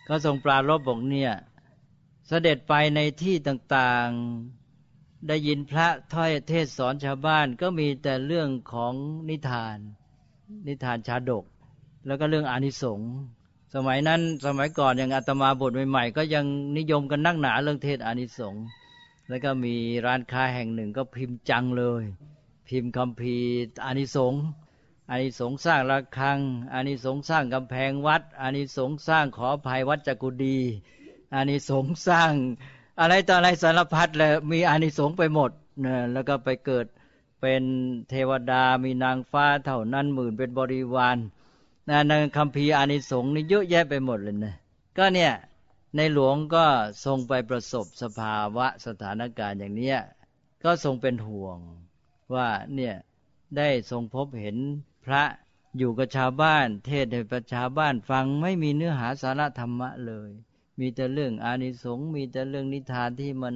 [0.08, 1.32] ก็ทรงปรารบบอกเนี่ย
[2.28, 8.94] เสด็จไปในที่ต่างๆได้ยินพระถ้อยเทศสอนชาวบ้านก็มีแต่เรื่องของ
[9.28, 9.76] นิทาน
[10.66, 11.44] นิทานชาดก
[12.06, 13.12] แล้วก็เรื่องอานิสงส์
[13.74, 16.46] สมัยนั้นสมัยก่อนอย่างอาตมาบทใหม่ๆก็ยัง
[16.78, 18.64] นิยมกันนักหนาเรื่องเทศอานิสงส์
[19.28, 19.74] แล้วก็มี
[20.06, 22.02] ร้านค้าแห่งหนึ่งก็พิมพ์จังเลย
[22.68, 23.36] พิมพ์คำพี
[23.84, 24.42] อานิสงส์
[25.10, 26.38] อานิสงส์สร้างระฆัง
[26.72, 30.58] อานิสงส์สร้างกำแพงวัดอานิสงส์สร้างขอภัยวัดจักุดี
[31.34, 32.32] อานิสงส์สร้าง
[33.00, 35.50] อะไรต่ออะไรสารพัดเลยมีอานิสงส์ไปหมด
[35.84, 36.86] นะแล้วก็ไปเกิด
[37.40, 37.62] เป็น
[38.08, 41.16] เทวดามีนางฟ้าเท่านั้นหมื่นเป็นบริวาร
[41.88, 44.54] นะในคำพีอานิสงส์นี่เยอะแยะไปหมดเลยนะ
[44.96, 45.32] ก็เนี่ย
[45.96, 46.64] ในหลวงก็
[47.04, 49.98] ทรงไปประสบสภาวะสถานการณ์อย่างเนี้ย
[50.64, 51.58] ก็ทรงเป็นห่วง
[52.34, 52.94] ว่าเนี่ย
[53.56, 54.56] ได้ทรงพบเห็น
[55.04, 55.22] พระ
[55.78, 60.30] อยู่กับชาวบ้าน เทศให้ประชาบ้านฟังไม่มีเนื้อหาสาระธรรมะเลย
[60.78, 63.54] มีแต่เรื่องอานิสงส์มีแต่เรื่องนิทานที่มัน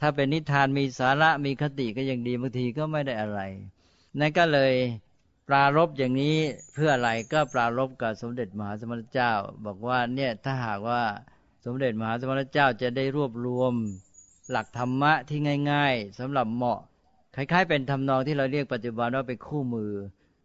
[0.00, 3.40] ถ้าเป็นนิทานมีสาระมีคติก็ยังดีบางทีก็ไม่ได้อะไร
[4.18, 4.72] นั่นก็เลย
[5.48, 6.36] ปรารบอย่างนี้
[6.74, 9.32] เพื่ออะไรก็ปรารบกับสมเด็จมหาสมณเจ้า
[9.64, 11.02] บอกว่าเนี่ยถ้าหากว่า
[11.64, 13.72] สมเด็จมหาสมณเจ้าจะได้รวบรวม
[14.50, 15.38] หลักธรรมะที่
[15.72, 16.80] ง่าย ๆสำหรับเหมาะ
[17.34, 19.92] คล้าย ๆ เป็นทำนองที่เราเรียกปัจจุบันว่าเป็นคู่มือ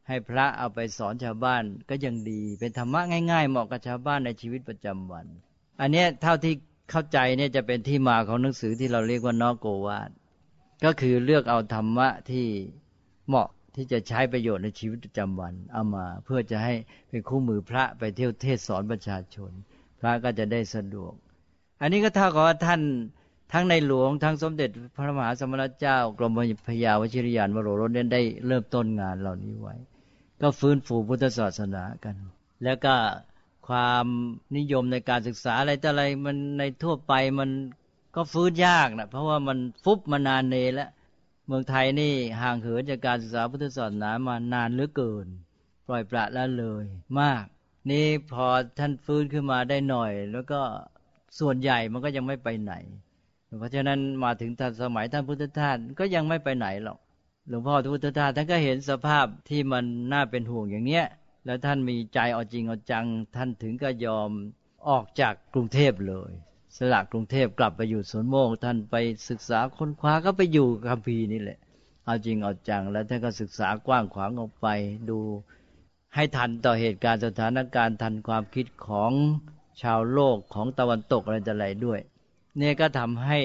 [0.08, 5.26] ให้พระเอาไปสอนชาวบ้านก็ยังดี เป็นธรรมะง่าย ๆ เหมาะกับชาวบ้านในชีวิตประจำวัน
[5.82, 6.54] อันเนี้ยเท่าที่
[6.92, 10.10] เข้าใจเนี่ยจะเป็นที่มาของหนังสือที่เราเรียกว่านอกโกวาด
[10.84, 12.46] ก็คือเลือกเอาธรรมะที่
[13.28, 16.74] เหมาะ ที่จะใช้ประโยชน์ในชีวิตประจำวัน เอามาเพื่อจะให้
[17.10, 19.52] เป็นคู่มือพระไปเที่ยวเทศสอนประชาชน
[20.00, 21.14] พระก็จะได้สะดวก
[21.82, 22.82] อันนี้ก็เท่ากับว่าท่าน
[23.54, 26.32] ทั้งในหลวงทั้งสมเด็จพระมหาสมณเจ้ากรม
[26.68, 29.76] พยาวชิรยานวโรรสได้เริ่มต้นงานเหล่านี้ไว้
[30.42, 32.16] ก็ฟื้นฟูพุทธศาสนากัน
[32.64, 32.96] แล้วก็
[33.68, 34.06] ความ
[34.58, 37.50] นิยมในการศึกษาอะไรแต่อะไรมันในทั่วไปมัน
[38.16, 40.90] ก็ฟื้นยากนะเพราะว่ามันฟุบมานานเนแล้ว
[41.48, 45.28] เมืองไทยนี่ห่างเหินจากการศึกษาพุทธศาสนามานานเหลือเกิน
[45.88, 46.86] ปล่อยปละละเลย
[47.20, 47.46] มาก
[47.92, 48.48] นี่พอ
[48.80, 50.62] ท่านฟื้นขึ้นมาได้หน่อย แล้วก็
[51.40, 52.74] ส่วนใหญ่มันก็ยังไม่ไปไหน
[53.60, 56.98] เพราะฉะนั้นมาถึงท่านสมัยท่านพุทธทาสก็ยังไม่ไปไหนหรอก
[57.50, 61.06] หลวงพ่อพุทธทาสท่านก็เห็นสภาพที่มันน่าเป็นห่วงอย่างเนี้ย
[61.46, 64.30] แล้วท่านมีใจเอาจริงเอาจัง ท่านถึงก็ยอม
[64.90, 66.32] ออกจากกรุงเทพเลย
[66.78, 68.96] สละกรุงเทพกลับไปอยู่สวนโมกท่านไป
[69.30, 71.60] ศึกษาค้นคว้าก็ไปอยู่คัมภีร์นี่แหละ
[72.06, 74.68] เอาจริงเอาจังแล้วท่านก็ศึกษากว้างขวางออกไป
[75.10, 75.20] ดู
[76.16, 79.12] ให้ทันต่อเหตุการณ์สถานการณ์ทันความคิดของ
[79.82, 82.00] ชาวโลกของตะวันตกอะไรต่ออะไรด้วย
[82.58, 83.40] เนี่ยก็ทำให้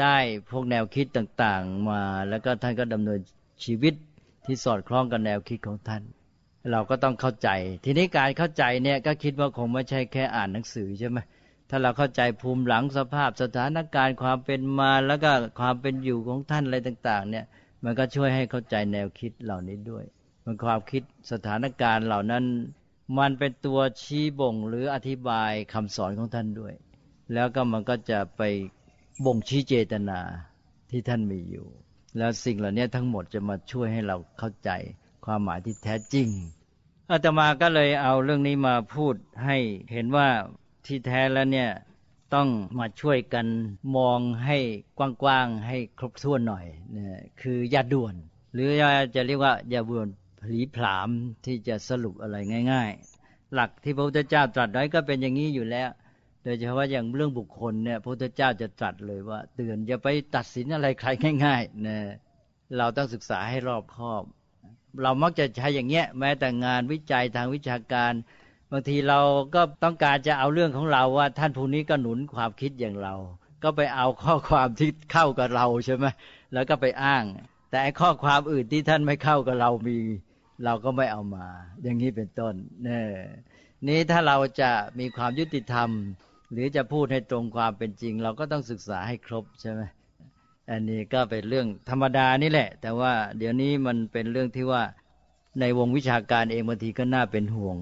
[0.00, 0.16] ได้
[0.50, 3.20] พวกแนวคิดต่างๆมา แล้วก็ท่านก็ดำเนิน
[3.64, 3.94] ชีวิต
[4.44, 6.02] ที่สอดคล้องกับแนวคิดของท่าน
[6.70, 7.48] เราก็ต้องเข้าใจ
[7.84, 11.18] ทีนี้การเข้าใจเนี่ยก็คิดว่าคงไม่ใช่แค่อ่านหนังสือใช่ไหม
[11.68, 17.44] ถ้าเราเข้าใจภูมิหลังสภาพสถานการณ์ความเป็นมาแล้วก็ความเป็นอยู่ของท่านอะไรต่าง ๆ เนี่ย
[17.84, 20.04] มันก็ช่วยให้เข้าใจแนวคิดเหล่านี้ด้วย
[20.44, 21.02] มันความคิด
[21.32, 22.44] สถานการณ์เหล่านั้น
[23.18, 26.74] มันเป็นตัวชี้บ่งหรืออธิบายคำสอนของท่านด้วย
[27.32, 28.42] แล้วก็มันก็จะไป
[29.24, 30.20] บ่งชี้เจตนา
[30.90, 31.66] ที่ท่านมีอยู่
[32.18, 34.70] แล้วสิ่งเหล่านี้ทั้งหมดจะมาช่วยให้เราเข้าใจ
[35.24, 36.28] ความหมายที่แท้จริง
[37.10, 39.56] อาตมาก็เลยเอาเรื่องนี้มาพูดให้
[39.92, 40.28] เห็นว่า
[40.86, 41.70] ที่แท้แล้วเนี่ย
[42.34, 43.46] ต้องมาช่วยกัน
[43.96, 44.58] มองให้
[44.98, 46.66] กว้างๆให้ครบถ้วนหน่อย
[46.96, 48.14] นะคืออย่าด่วน
[48.52, 48.70] หรือ
[49.14, 50.08] จะเรียกว่าอย่าด่วน
[50.40, 51.08] ผลีผลาม
[51.44, 52.36] ที่จะสรุปอะไร
[52.72, 52.90] ง่าย
[53.22, 55.88] ๆ หลักที่พระพุทธเจ้าตรัสไว้ก็เป็นอย่างนี้อยู่แล้ว
[56.44, 61.08] โดยเฉพาะอย่างเรื่องบุคคลเนี่ยพระพุทธเจ้าจะตรัสเลยว่า เตือนอย่าไปตัดสินอะไรใคร
[61.44, 61.98] ง่ายๆนะ
[62.76, 64.24] เราต้องศึกษาให้รอบคอบ
[65.02, 68.12] เรามักจะใช้อย่างเงี้ยแม้แต่งานวิจัยทางวิชาการ
[68.70, 69.20] บางทีเรา
[69.54, 73.14] ก็ต้องการจะเอาเรื่องของเราว่า ท่านผู้นี้ก็หนุนความคิดอย่างเรา
[73.62, 76.06] ก็ไปเอาข้อความที่เข้ากับเราใช่ไหม
[76.52, 77.24] แล้วก็ไปอ้าง
[77.70, 79.98] แต่ข้อความอื่นที่ท่านไม่เข้ากับเรามี
[80.64, 81.46] เราก็ไม่เอามา
[81.82, 83.06] อย่างนี้เป็นต้นเนี่ย
[83.88, 85.90] นี้ถ้าเราจะมีความยุติธรรม
[86.52, 89.82] หรือจะพูดให้ตรงความเป็นจริง เราก็ต้องศึกษาให้ครบใช่ไหม
[90.70, 94.82] อันนี้ก็เป็นเรื่องธรรมดานี่แหละ แต่ว่าเดี๋ยวนี้มันเป็นเรื่องที่ว่า
[95.60, 97.76] ในวงวิชาการเองบางทีก็น่าเป็นห่วง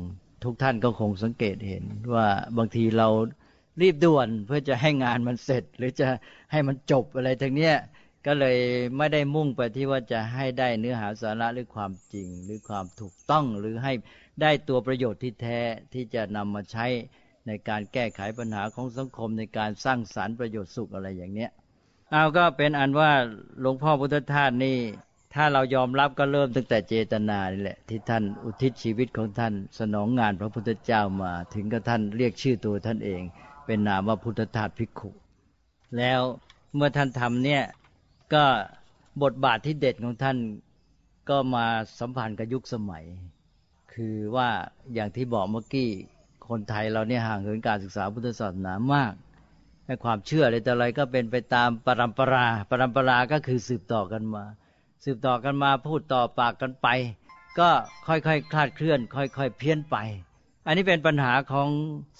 [0.45, 1.84] ทุกท่านก็คงสังเกตเห็น
[2.14, 2.26] ว่า
[2.57, 3.09] บางทีเรา
[3.80, 6.07] รีบด่วนเพื่อจะให้งานมันเสร็จ หรือจะ
[6.53, 7.76] ให้มันจบอะไรทั้งเนี้ย
[8.26, 8.59] ก็เลย
[8.97, 13.93] ไม่ได้มุ่งไปที่ว่าจะให้ได้เนื้อหาสาระหรือความจริง หรือความถูกต้องหรือให้
[14.43, 15.61] ได้ตัวประโยชน์ที่แท้
[15.95, 16.86] ที่จะนำมาใช้
[17.47, 21.51] ในการแก้ไขปัญหาของสังคมในการสร้างสารรค์ประโยชน์สุขอะไรอย่างเนี้ย
[22.11, 23.11] เอาก็เป็นอันว่า
[23.61, 24.78] หลวงพ่อพุทธทาสนี่
[25.35, 33.22] ถ้าเรายอมรับก็เริ่มตั้งแต่เจตนานี่แหละ ที่ท่านอุทิศชีวิตของท่าน สนองงานพระพุทธเจ้ามา ถึงกับท่านเรียกชื่อตัวท่านเอง
[33.66, 35.11] เป็นนามว่าพุทธทาสภิกขุ
[35.97, 36.20] แล้ว
[36.74, 37.62] เมื่อท่านทำเนี่ย
[38.35, 38.45] ก็
[39.22, 40.37] บทบาทที่เด็ดของท่าน
[41.28, 41.66] ก็มา
[42.01, 43.05] สัมพันธ์กับยุคสมัย
[43.95, 44.49] คือว่า
[44.95, 45.89] อย่างที่บอกเมื่อกี้
[46.49, 49.12] คนไทยเราเนี่ยห่างเหินการศึกษาพุทธศาสนามาก
[49.87, 54.45] ให้ความเชื่ออะไรแต่อะไรก็เป็นไปตามปรำปรา ปรำปราก็คือสืบต่อกันมา
[55.05, 56.88] สืบต่อกันมาพูดต่อปากกันไป
[57.59, 57.70] ก็
[58.07, 59.96] ค่อยๆคคลาดเคลื่อน ค่อยๆเพี้ยนไป
[60.66, 61.68] อันนี้เป็นปัญหาของ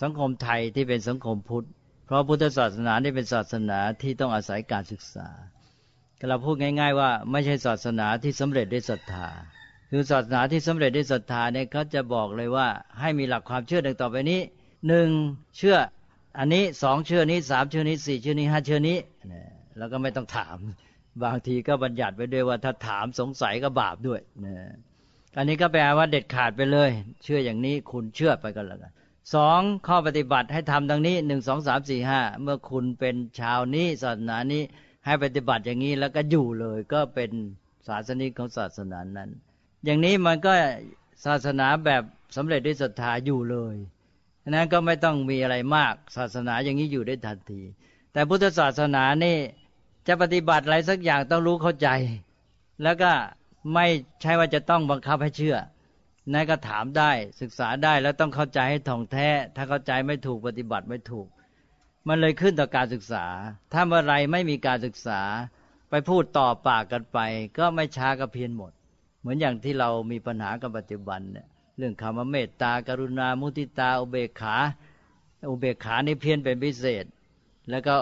[0.03, 1.67] สังคมไทยที่เป็นสังคมพุทธ
[2.07, 5.29] เพราะพุทธศาสนานี่เป็นศาสนาที่ต้องอาศัยการศึกษา
[6.29, 9.29] เราพูดง่าย ๆ ว่าไม่ใช่ศาสนาที่สำเร็จด้วยศรัทธา
[9.91, 12.69] คือศาสนาที่สำเร็จด้วยศรัทธาเนี่ยเขาจะบอกเลยว่า
[13.01, 14.41] ให้มีหลักความเชื่อดังต่อไปนี้
[14.89, 15.09] หนึ่ง
[15.57, 15.77] เชื่อ
[16.39, 18.99] อันนี้สองเชื่อนี้สามเชื่อนี้สี่เชื่อนี้ห้าเชื่อนี้
[19.79, 20.59] แล้วก็ไม่ต้องถาม
[21.25, 24.57] บางทีก็บัญญัติไว้ด้วยว่าถ้าถามสงสัยก็บาปด้วยนะ
[25.37, 26.91] อันนี้ก็แปลว่าเด็ดขาดไปเลย
[27.23, 28.93] เชื่ออย่างนี้คุณเชื่อไปกันแล้วกัน
[29.35, 34.63] สองข้อปฏิบัติให้ทำดังนี้หนึ่งสองสามสี่ห้าเมื่อคุณเป็นชาวนี้ศาสนานี้
[35.07, 37.31] ให้ปฏิบัติอย่างนี้แล้วก็อยู่เลย ก็เป็น
[37.89, 39.31] ศาสนิกของศาสนานั้น
[39.85, 40.53] อย่างนี้มันก็
[41.25, 42.03] ศาสนาแบบ
[42.37, 43.77] สำเร็จด้วยศรัทธาอยู่เลย
[44.49, 47.63] นั้นก็ไม่ต้องมีอะไรมากศาสนาอย่างนี้อยู่ได้ทันที
[48.13, 49.37] แต่พุทธศาสนานี่
[50.07, 51.89] จะปฏิบัติอะไรสักอย่างต้องรู้เข้าใจ
[52.83, 53.13] แล้วก็
[53.75, 53.87] ไม่
[54.21, 55.57] ใช่ว่าจะต้องบังคับให้เชื่อ
[56.33, 61.27] นั่นก็ถามได้ศึกษาได้แล้วต้องเข้าใจให้ถ่องแท้ ถ้าเข้าใจไม่ถูกปฏิบัติไม่ถูก
[62.09, 63.25] มันเลยขึ้นต่อการศึกษา
[63.73, 65.21] ถ้าเมื่อไรไม่มีการศึกษา
[65.91, 67.19] ไปพูดต่อปากกันไป
[67.59, 68.73] ก็ไม่ช้าก็เพียนหมด
[69.21, 71.47] เหมือนอย่างที่เรามีปัญหากับปัจจุบันเนี่ย
[71.79, 74.57] เรื่องคำว่าเมตตากรุณามุติตาอุเบกขา
[75.51, 77.05] อุเบกขานี่เพี้ยนเป็นพิเศษ
[77.71, 77.95] แล้วก็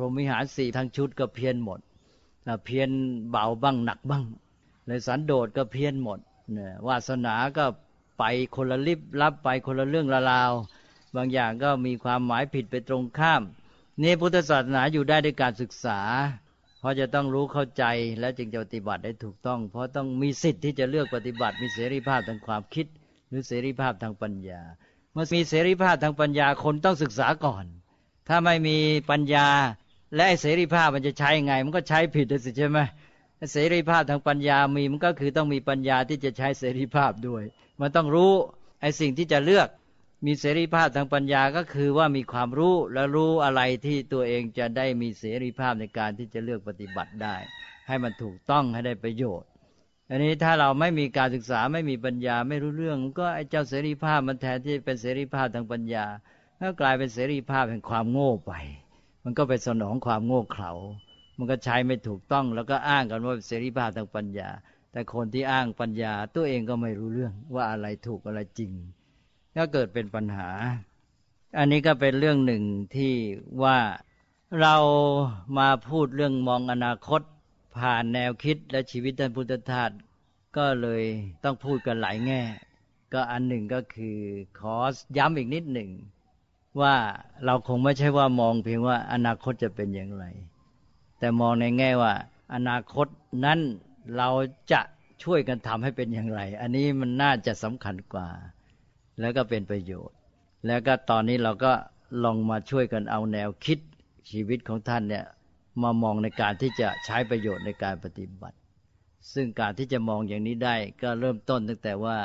[0.00, 1.80] รหมิหารสี่ทั้งชุดก็เพี้ยนหมด
[2.64, 2.90] เพี้ยน
[3.30, 4.24] เบาบ้างหนักบ้าง
[4.86, 6.18] เลยสันโดษก็เพี้ยนหมด
[6.52, 7.64] เนี่ยวาสนาก็
[8.18, 8.24] ไป
[8.56, 10.52] คนละลิบรับไปคนละเรื่องละราว
[11.16, 13.42] บางอย่างก็มีความหมายผิดไปตรงข้าม
[14.02, 16.00] นี่พุทธศาสนาอยู่ได้ด้วยการศึกษา
[16.78, 17.84] เพราะจะต้องรู้เข้าใจ
[18.20, 22.86] และจึงจะปฏิบัติได้ถูกต้อง เพราะต้องมีสิทธิ์ที่จะเลือกปฏิบัติ มีเสรีภาพทางความคิด
[23.28, 24.60] หรือเสรีภาพทางปัญญา
[25.12, 27.64] เมื่อมีเสรีภาพทางปัญญาคนต้องศึกษาก่อน
[28.28, 28.76] ถ้าไม่มี
[29.10, 29.46] ปัญญา
[30.16, 32.78] และเสรีภาพมันจะใช้ไง มันก็ใช้ผิดสิใช่ไหม
[33.52, 37.44] เสรีภาพทางปัญญามีมันก็คือต้องมีปัญญาที่จะใช้เสรีภาพด้วย
[37.80, 38.32] มันต้องรู้
[38.80, 39.68] ไอ้สิ่งที่จะเลือก
[40.26, 47.36] มีเสรีภาพทางปัญญาก็คือว่ามีความรู้และรู้อะไรที่ตัวเองจะได้มีเสรีภาพในการที่จะเลือกปฏิบัติได้
[47.88, 49.48] ให้มันถูกต้องให้ได้ประโยชน์
[50.10, 56.06] อันนี้ถ้าเราไม่มีการศึกษาไม่มีปัญญาไม่รู้เรื่อง ก็ไอ้เจ้าเสรีภาพมันแทนที่เป็นเสรีภาพทางปัญญา
[56.60, 58.52] ก็กลายเป็นเสรีภาพแห่งความโง่ไป
[59.30, 60.72] มันก็ไปสนองความโง่เขลา
[61.38, 64.48] มันก็ใช้ไม่ถูกต้อง แล้วก็อ้างกันว่าเสรีภาพทางปัญญา
[64.92, 68.72] แต่คนที่อ้างปัญญาตัวเองก็ไม่รู้เรื่องว่าอะไรถูกอะไรจริง
[69.56, 70.48] ก็เกิดเป็นปัญหา
[71.58, 72.62] อันนี้ก็เป็นเรื่องหนึ่ง
[72.96, 73.14] ที่
[73.62, 73.78] ว่า
[74.60, 74.76] เรา
[75.58, 77.22] มาพูดเรื่องมองอนาคต
[77.76, 79.90] ผ่านแนวคิดและชีวิตท่านพุทธทาส
[80.56, 81.02] ก็เลย
[81.44, 82.42] ต้องพูดกันหลายแง่
[83.12, 84.18] ก็อันหนึ่งก็คือ
[84.58, 84.76] ขอ
[85.16, 85.90] ย้ำอีกนิดหนึ่ง
[86.82, 86.96] ว่า
[87.44, 90.24] เราคงไม่ใช่ว่ามองเพียงว่าอนาคตจะเป็นอย่างไร
[91.18, 92.12] แต่มองในแง่ว่า
[92.54, 93.06] อนาคต
[93.44, 93.58] นั้น
[94.16, 94.28] เรา
[94.72, 94.80] จะ
[95.22, 98.28] ช่วยกันทำให้เป็นอย่างไร อันนี้มันน่าจะสำคัญกว่า
[99.20, 100.16] แล้วก็เป็นประโยชน์
[100.66, 101.72] แล้วก็ตอนนี้เราก็
[102.24, 103.78] ลองมาช่วยกันเอาแนวคิด
[104.30, 105.24] ชีวิตของท่านเนี่ย
[105.82, 108.58] มามองในการที่จะใช้ประโยชน์ในการปฏิบัติ
[109.34, 112.18] ซึ่งการที่จะมองอย่างนี้ได้ก็เริ่มต้นตั้งแต่ว่า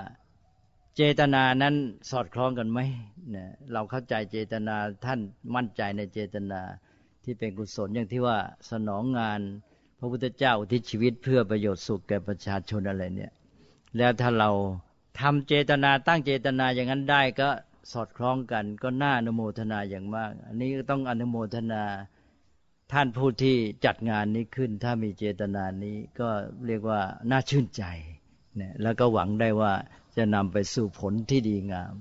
[0.98, 1.76] เจตนานั้น
[2.10, 2.80] สอดคล้องกันไหม
[3.32, 4.76] เนี่ยเราเข้าใจเจตนา
[5.06, 5.20] ท่าน
[5.56, 6.62] มั่นใจในเจตนา
[7.24, 8.38] ที่เป็นกุศลอย่างที่ว่า
[8.72, 9.40] สนองงาน
[10.00, 13.32] พระพุทธเจ้าอุทิศชีวิตเพื่อประโยชน์สุขแก่ประชาชนอะไรเนี่ย
[13.98, 14.50] แล้วถ้าเรา
[15.20, 17.50] ทำเจตนาตั้งเจตนาอย่างนั้นได้ก็
[17.92, 21.84] สอดคล้องกันก็น่าอนุโมทนาอย่างมาก อันนี้ก็ต้องอนุโมทนา
[22.94, 26.30] ท่านผู้ที่จัดงานนี้ขึ้น ถ้ามีเจตนานี้ก็
[26.68, 27.84] เรียกว่าน่าชื่นใจ
[28.56, 29.74] เนี่ยแล้วก็หวังได้ว่า
[30.18, 31.96] จะนำไปสู่ผลที่ดีงาม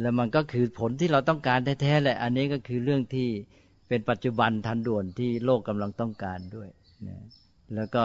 [0.00, 3.28] แล้วมันก็คือผลที่เราต้องการแท้ๆแหละ อันนี้ก็คือเรื่องที่
[3.88, 6.68] เป็นปัจจุบันทันด่วนที่โลกกำลังต้องการด้วย
[7.06, 7.08] น
[7.74, 8.04] แล้วก็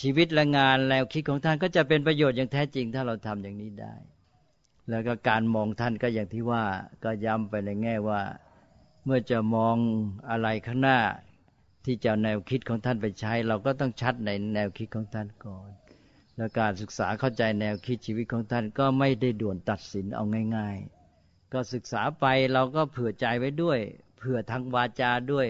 [0.00, 3.94] ชีวิตและงานแล้วคิดของท่านก็จะเป็นประโยชน์อย่างแท้จริง ถ้าเราทำอย่างนี้ได้
[4.90, 6.64] แล้วก็การมองท่านก็อย่างที่ว่า
[7.04, 8.20] ก็ย้ำไปในแง่ว่า
[9.04, 9.76] เมื่อจะมอง
[10.30, 10.98] อะไรข้างหน้า
[11.84, 15.70] ที่จะแนวคิดของท่านไปใช้ เราก็ต้องชัดในแนวคิดของท่านก่อน
[16.40, 20.24] แล้วการศึกษาเข้าใจแนวคิดชีวิตของท่านก็ไม่ได้ด่วนตัดสินเอา
[20.56, 20.76] ง่าย
[21.14, 23.78] ๆ ก็ศึกษาไปเราก็เผื่อใจไว้ด้วย
[24.16, 25.46] เผื่อทางวาจาด้วย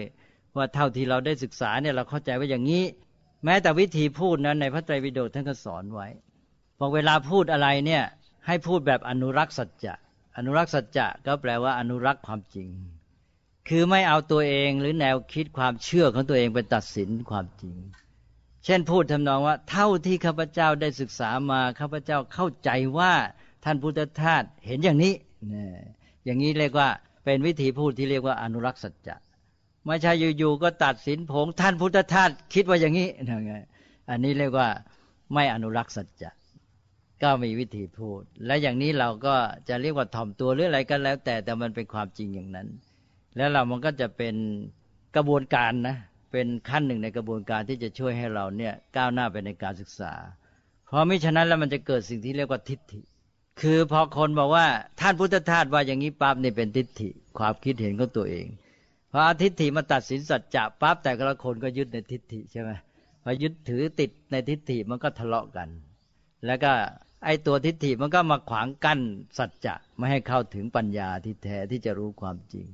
[0.55, 2.83] ว่าเท่าที่เราได้ศึกษาเนี่ยเราเข้าใจว่าอย่างนี้
[3.45, 6.07] แม้แต่วิธีพูดนั้นในพระไตรปิฎกท่านก็สอนไว้
[6.79, 8.03] บอกเวลาพูดอะไรเนี่ย
[8.47, 9.93] ให้พูดแบบอนุรักษ์สัจจะ
[10.37, 12.67] อนุรักษ์สัจจะก็แปลว่าอนุรักษ์ความจริง
[13.69, 17.75] คือไม่เอาตัวเองหรือแนวคิดความเชื่อของตัวเองไปตัดสินความจริง
[18.65, 23.13] เช่นพูดทำนองว่า เท่าที่ข้าพเจ้าได้ศึกษามาข้าพเจ้าเข้าใจว่า
[23.65, 25.13] ท่านพุทธทาสเห็นอย่างนี้
[25.53, 25.65] นี่
[26.25, 26.89] อย่างนี้เรียกว่า
[27.25, 29.15] เป็นวิธีพูดที่เรียกว่าอนุรักษ์สัจจะ
[29.85, 33.07] ไม่ใช่อยู่ๆก็ตัดสินผงท่านพุทธทาสคิดว่าอย่างนี้
[34.09, 34.67] อันนี้เรียกว่า
[35.33, 36.31] ไม่อนุรักษ์สัจจะ
[37.23, 39.35] ก็มีวิธีพูด และอย่างนี้เราก็
[39.69, 42.67] จะเรียกว่าถ่อมตัวหรืออะไรก็แล้ว แต่แต่มันเป็นความจริงอย่างนั้น
[43.37, 44.35] แล้วเรามันก็จะเป็น
[45.15, 45.97] กระบวนการนะ
[46.31, 50.13] เป็นขั้นหนึ่งในกระบวนการที่จะช่วยให้เราเนี่ยก้าวหน้าไปในการศึกษา
[50.87, 53.01] เพราะมิฉะนั้นแล้วมันจะเกิดสิ่งที่เรียกว่าทิฏฐิ
[53.61, 54.67] คือพอคนบอกว่า
[54.99, 58.45] ท่านพุทธทาสว่าอย่างนี้ปั๊บนี่เป็นทิฏฐิ ความคิดเห็นของตัวเอง
[59.11, 62.71] พอทิฏฐิมาตัดสินสัจจะปั๊บแต่ละคนก็ยึดในทิฏฐิใช่ไหม
[63.23, 65.69] พอยึดถือติดในทิฏฐิมันก็ทะเลาะกัน
[66.45, 66.71] แล้วก็
[67.25, 68.99] ไอ้ตัวทิฏฐิมันก็มาขวางกั้น
[69.37, 72.65] สัจจะไม่ให้เข้าถึงปัญญาที่แท้ที่จะรู้ความจริง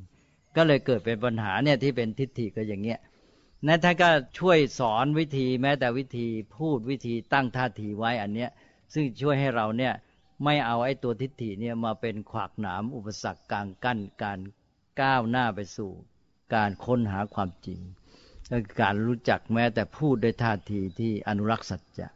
[0.56, 3.00] ก็เลยเกิดเป็นปัญหาเนี่ยที่เป็นทิฏฐิก็อย่างเงี้ย
[3.66, 6.28] นัท่านก็ช่วยสอนวิธีแม้แต่วิธี
[6.58, 8.50] พูดวิธีตั้งท่าทีไว้อันเนี้ย
[8.94, 9.94] ซึ่งช่วยให้เราเนี่ย
[10.44, 14.40] ไม่เอาไอ้ตัวทิฏฐิเนี่ยมาเป็นขวากหนามอุปสรรคกลางกั้นการ
[15.02, 15.92] ก้าวหน้าไปสู่
[16.54, 17.80] การค้นหาความจริง
[18.50, 22.08] และการรู้จักแม้แต่พูดด้วยท่าทีที่อนุรักษ์สัจจะ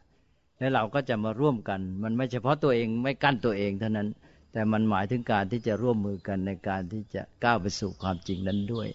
[0.58, 4.08] และเราก็จะมาร่วมกัน มันไม่เฉพาะตัวเองไม่กั้นตัวเองเท่านั้น
[4.52, 8.88] แต่มันหมายถึงการที่จะร่วมมือกันในการที่จะก้าวไปสู่ความจริงนั้นด้วย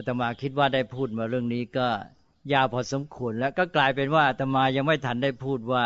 [0.00, 1.86] อาตมาคิดว่าได้พูดมาเรื่องนี้ก็
[2.52, 5.84] ยาวพอสมควรแล้วก็กลายเป็นว่าอาตมายังไม่ทันได้พูดว่า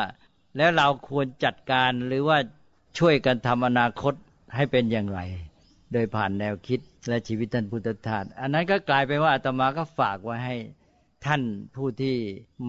[0.56, 2.38] แล้วเราควรจัดการหรือว่า
[2.98, 4.14] ช่วยกันทำอนาคต
[4.56, 5.20] ให้เป็นอย่างไร
[5.92, 10.56] โดยผ่านแนวคิดและชีวิตท่านพุทธทาสอันนั้นก็กลายเป็นว่าอาตมาก็ฝากไว้ให้
[11.26, 11.42] ท่าน
[11.76, 12.16] ผู้ที่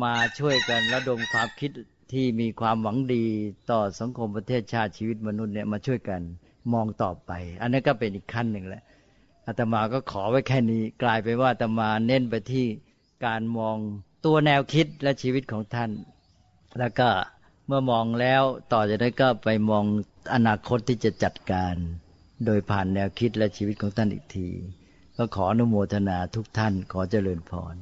[0.03, 1.71] มาช่วยกันระดมความคิด
[2.13, 3.25] ที่มีความหวังดี
[3.71, 6.21] ต่อสังคมประเทศชาติชีวิตมนุษย์เนี่ยมาช่วยกัน
[6.73, 7.31] มองต่อไป
[7.61, 8.83] อันนี้ก็เป็นอีกขั้นหนึ่งแหละ
[9.47, 12.67] อาตมาก็ขอไว้แค่นี้ กลายเป็นว่าอาตมาเน้นไปที่
[13.25, 13.77] การมอง
[14.25, 15.91] ตัวแนวคิดและชีวิตของท่าน
[16.79, 17.09] แล้วก็
[17.67, 18.43] เมื่อมองแล้ว
[18.73, 19.85] ต่อจากนั้นก็ไปมอง
[20.33, 21.75] อนาคตที่จะจัดการ
[22.45, 24.49] โดยผ่านแนวคิดและชีวิตของท่านอีกที
[25.17, 27.75] ก็ขออนุโมทนาทุกท่านขอเจริญพร